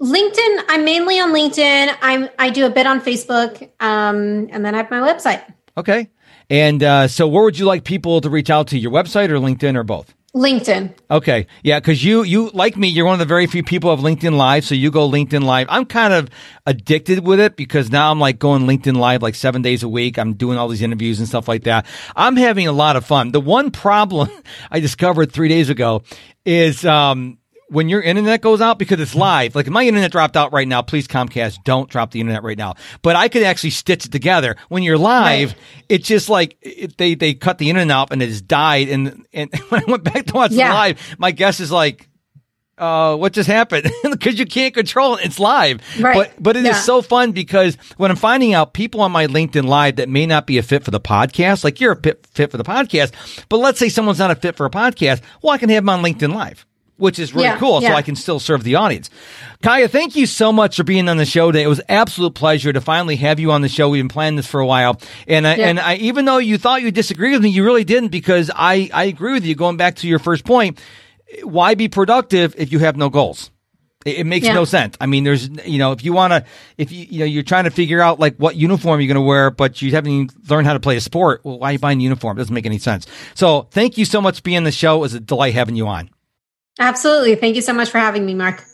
LinkedIn, 0.00 0.62
I'm 0.68 0.84
mainly 0.84 1.18
on 1.18 1.32
LinkedIn. 1.32 1.96
I'm 2.02 2.28
I 2.38 2.50
do 2.50 2.64
a 2.66 2.70
bit 2.70 2.86
on 2.86 3.00
Facebook, 3.00 3.62
um, 3.80 4.48
and 4.52 4.64
then 4.64 4.74
I 4.74 4.78
have 4.78 4.90
my 4.90 5.00
website. 5.00 5.42
Okay. 5.76 6.08
And 6.50 6.82
uh, 6.82 7.08
so, 7.08 7.28
where 7.28 7.42
would 7.44 7.58
you 7.58 7.66
like 7.66 7.84
people 7.84 8.20
to 8.20 8.30
reach 8.30 8.50
out 8.50 8.68
to? 8.68 8.78
Your 8.78 8.92
website 8.92 9.28
or 9.28 9.38
LinkedIn 9.38 9.76
or 9.76 9.82
both? 9.84 10.14
LinkedIn. 10.34 10.94
Okay. 11.10 11.46
Yeah, 11.62 11.80
because 11.80 12.04
you 12.04 12.22
you 12.22 12.50
like 12.50 12.76
me, 12.76 12.88
you're 12.88 13.06
one 13.06 13.14
of 13.14 13.18
the 13.18 13.24
very 13.24 13.46
few 13.46 13.62
people 13.62 13.90
of 13.90 14.00
LinkedIn 14.00 14.36
Live, 14.36 14.64
so 14.64 14.74
you 14.74 14.90
go 14.90 15.08
LinkedIn 15.08 15.42
Live. 15.42 15.66
I'm 15.70 15.86
kind 15.86 16.12
of 16.12 16.28
addicted 16.66 17.26
with 17.26 17.40
it 17.40 17.56
because 17.56 17.90
now 17.90 18.10
I'm 18.10 18.20
like 18.20 18.38
going 18.38 18.62
LinkedIn 18.66 18.96
Live 18.96 19.22
like 19.22 19.34
seven 19.34 19.62
days 19.62 19.82
a 19.82 19.88
week. 19.88 20.18
I'm 20.18 20.34
doing 20.34 20.58
all 20.58 20.68
these 20.68 20.82
interviews 20.82 21.18
and 21.18 21.26
stuff 21.26 21.48
like 21.48 21.64
that. 21.64 21.86
I'm 22.14 22.36
having 22.36 22.66
a 22.66 22.72
lot 22.72 22.96
of 22.96 23.06
fun. 23.06 23.32
The 23.32 23.40
one 23.40 23.70
problem 23.70 24.28
I 24.70 24.80
discovered 24.80 25.32
three 25.32 25.48
days 25.48 25.70
ago 25.70 26.02
is 26.44 26.84
um 26.84 27.38
when 27.70 27.88
your 27.88 28.00
internet 28.00 28.40
goes 28.40 28.60
out 28.60 28.78
because 28.78 28.98
it's 29.00 29.14
live, 29.14 29.54
like 29.54 29.66
if 29.66 29.72
my 29.72 29.84
internet 29.86 30.10
dropped 30.10 30.36
out 30.36 30.52
right 30.52 30.66
now, 30.66 30.80
please 30.82 31.06
Comcast, 31.06 31.62
don't 31.64 31.88
drop 31.90 32.10
the 32.12 32.20
internet 32.20 32.42
right 32.42 32.56
now. 32.58 32.74
But 33.02 33.16
I 33.16 33.28
could 33.28 33.42
actually 33.42 33.70
stitch 33.70 34.06
it 34.06 34.12
together. 34.12 34.56
When 34.68 34.82
you're 34.82 34.98
live, 34.98 35.50
Right. 35.50 35.58
it's 35.88 36.06
just 36.08 36.28
like 36.28 36.56
it, 36.62 36.96
they 36.96 37.14
they 37.14 37.34
cut 37.34 37.58
the 37.58 37.68
internet 37.70 37.94
out 37.94 38.12
and 38.12 38.22
it's 38.22 38.40
died. 38.40 38.88
And 38.88 39.26
and 39.32 39.54
when 39.68 39.82
I 39.86 39.90
went 39.90 40.04
back 40.04 40.26
to 40.26 40.34
watch 40.34 40.52
Yeah. 40.52 40.72
live, 40.72 41.16
my 41.18 41.30
guess 41.30 41.60
is 41.60 41.70
like, 41.70 42.08
uh, 42.78 43.16
what 43.16 43.32
just 43.32 43.48
happened? 43.48 43.90
Because 44.04 44.38
you 44.38 44.46
can't 44.46 44.72
control 44.74 45.16
it. 45.16 45.24
It's 45.26 45.38
live. 45.38 45.80
Right. 46.00 46.14
But 46.16 46.42
but 46.42 46.56
it 46.56 46.60
is 46.60 46.66
Yeah. 46.66 46.80
so 46.80 47.02
fun 47.02 47.32
because 47.32 47.76
when 47.98 48.10
I'm 48.10 48.16
finding 48.16 48.54
out 48.54 48.72
people 48.72 49.00
on 49.00 49.12
my 49.12 49.26
LinkedIn 49.26 49.64
live 49.64 49.96
that 49.96 50.08
may 50.08 50.26
not 50.26 50.46
be 50.46 50.58
a 50.58 50.62
fit 50.62 50.84
for 50.84 50.90
the 50.90 51.00
podcast, 51.00 51.64
like 51.64 51.80
you're 51.80 51.92
a 51.92 52.00
fit, 52.00 52.26
fit 52.32 52.50
for 52.50 52.56
the 52.56 52.64
podcast, 52.64 53.12
but 53.48 53.58
let's 53.58 53.78
say 53.78 53.88
someone's 53.88 54.18
not 54.18 54.30
a 54.30 54.36
fit 54.36 54.56
for 54.56 54.64
a 54.66 54.70
podcast, 54.70 55.20
well, 55.42 55.52
I 55.52 55.58
can 55.58 55.68
have 55.70 55.82
them 55.84 55.90
on 55.90 56.02
LinkedIn 56.02 56.32
live. 56.32 56.64
Which 56.98 57.18
is 57.18 57.32
really 57.32 57.46
Yeah, 57.46 57.58
cool, 57.58 57.80
so. 57.80 57.86
I 57.94 58.02
can 58.02 58.16
still 58.16 58.38
serve 58.40 58.64
the 58.64 58.74
audience. 58.74 59.08
Chaya, 59.62 59.88
thank 59.88 60.16
you 60.16 60.26
so 60.26 60.52
much 60.52 60.76
for 60.76 60.84
being 60.84 61.08
on 61.08 61.16
the 61.16 61.24
show 61.24 61.50
today. 61.50 61.62
It 61.62 61.68
was 61.68 61.80
absolute 61.88 62.34
pleasure 62.34 62.72
to 62.72 62.80
finally 62.80 63.16
have 63.16 63.38
you 63.40 63.50
on 63.52 63.62
the 63.62 63.68
show. 63.68 63.88
We've 63.88 64.02
been 64.02 64.08
planning 64.08 64.36
this 64.36 64.46
for 64.46 64.60
a 64.60 64.66
while, 64.66 65.00
and 65.26 65.46
I, 65.46 65.54
Yeah. 65.56 65.68
and 65.68 65.80
I, 65.80 65.94
even 65.96 66.24
though 66.24 66.38
you 66.38 66.58
thought 66.58 66.82
you 66.82 66.90
disagreed 66.90 67.32
with 67.32 67.42
me, 67.42 67.50
you 67.50 67.64
really 67.64 67.84
didn't 67.84 68.08
because 68.08 68.50
I 68.54 68.90
I 68.92 69.04
agree 69.04 69.32
with 69.32 69.44
you. 69.46 69.54
Going 69.54 69.76
back 69.76 69.96
to 69.96 70.08
your 70.08 70.18
first 70.18 70.44
point, 70.44 70.78
why 71.44 71.74
be 71.76 71.88
productive 71.88 72.54
if 72.58 72.72
you 72.72 72.80
have 72.80 72.96
no 72.96 73.08
goals? 73.10 73.50
It, 74.04 74.18
it 74.18 74.24
makes 74.24 74.46
Yeah. 74.46 74.54
no 74.54 74.64
sense. 74.64 74.96
I 75.00 75.06
mean, 75.06 75.24
there's, 75.24 75.48
you 75.66 75.78
know, 75.78 75.92
if 75.92 76.04
you 76.04 76.12
want 76.12 76.32
to, 76.32 76.44
if 76.78 76.90
you, 76.92 77.06
you 77.10 77.18
know, 77.20 77.24
you're 77.24 77.42
trying 77.42 77.64
to 77.64 77.70
figure 77.70 78.00
out 78.00 78.18
like 78.20 78.36
what 78.36 78.54
uniform 78.56 79.00
you're 79.00 79.08
going 79.08 79.22
to 79.22 79.28
wear, 79.28 79.50
but 79.50 79.82
you 79.82 79.90
haven't 79.90 80.10
even 80.12 80.30
learned 80.48 80.66
how 80.66 80.72
to 80.72 80.80
play 80.80 80.96
a 80.96 81.00
sport. 81.00 81.40
Well, 81.44 81.58
why 81.58 81.70
are 81.70 81.72
you 81.74 81.78
buying 81.80 82.00
a 82.00 82.02
uniform? 82.02 82.36
It 82.38 82.40
doesn't 82.40 82.54
make 82.54 82.66
any 82.66 82.78
sense. 82.78 83.06
So 83.34 83.68
thank 83.72 83.98
you 83.98 84.04
so 84.04 84.20
much 84.20 84.36
for 84.36 84.42
being 84.42 84.56
on 84.58 84.64
the 84.64 84.72
show. 84.72 84.96
It 84.96 85.00
was 85.00 85.14
a 85.14 85.20
delight 85.20 85.54
having 85.54 85.74
you 85.76 85.86
on. 85.88 86.10
Absolutely. 86.78 87.34
Thank 87.34 87.56
you 87.56 87.62
so 87.62 87.72
much 87.72 87.90
for 87.90 87.98
having 87.98 88.24
me, 88.24 88.34
Mark. 88.34 88.64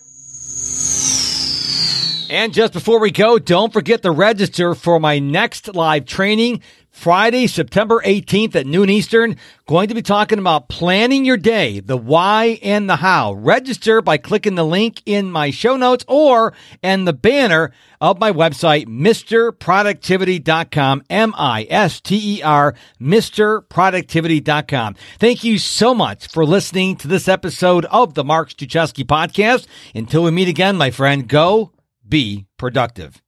And 2.31 2.53
just 2.53 2.73
before 2.73 3.01
we 3.01 3.11
go, 3.11 3.39
don't 3.39 3.73
forget 3.73 4.03
to 4.03 4.11
register 4.11 4.75
for 4.75 4.99
my 4.99 5.19
next 5.19 5.75
live 5.75 6.05
training 6.07 6.63
Friday, 6.95 7.47
September 7.49 8.01
18th 8.05 8.55
at 8.55 8.67
noon 8.67 8.89
Eastern. 8.89 9.35
Going 9.67 9.89
to 9.89 9.95
be 9.95 10.01
talking 10.01 10.39
about 10.39 10.69
planning 10.69 11.25
your 11.25 11.37
day, 11.37 11.81
the 11.81 11.97
why 11.97 12.61
and 12.63 12.89
the 12.89 12.95
how. 12.97 13.33
Register 13.33 14.01
by 14.01 14.17
clicking 14.17 14.55
the 14.55 14.65
link 14.65 15.03
in 15.05 15.33
my 15.33 15.51
show 15.51 15.77
notes 15.77 16.05
or 16.07 16.55
and 16.85 17.05
the 17.07 17.13
banner 17.13 17.73
of 18.01 18.21
my 18.21 18.31
website, 18.31 18.87
MisterProductivity.com, 18.87 21.03
M-I-S-T-E-R, 21.11 22.75
MisterProductivity.com. 23.01 24.95
Thank 25.19 25.45
you 25.45 25.59
so 25.59 25.95
much 25.95 26.29
for 26.29 26.47
listening 26.47 26.95
to 26.97 27.09
this 27.09 27.27
episode 27.27 27.87
of 27.87 28.15
the 28.15 28.23
Mark 28.25 28.51
Struczewski 28.51 29.03
podcast. 29.05 29.67
Until 29.95 30.23
we 30.23 30.31
meet 30.31 30.47
again, 30.49 30.77
my 30.77 30.93
friend, 30.93 31.29
go 31.29 31.73
be 32.09 32.47
productive. 32.57 33.24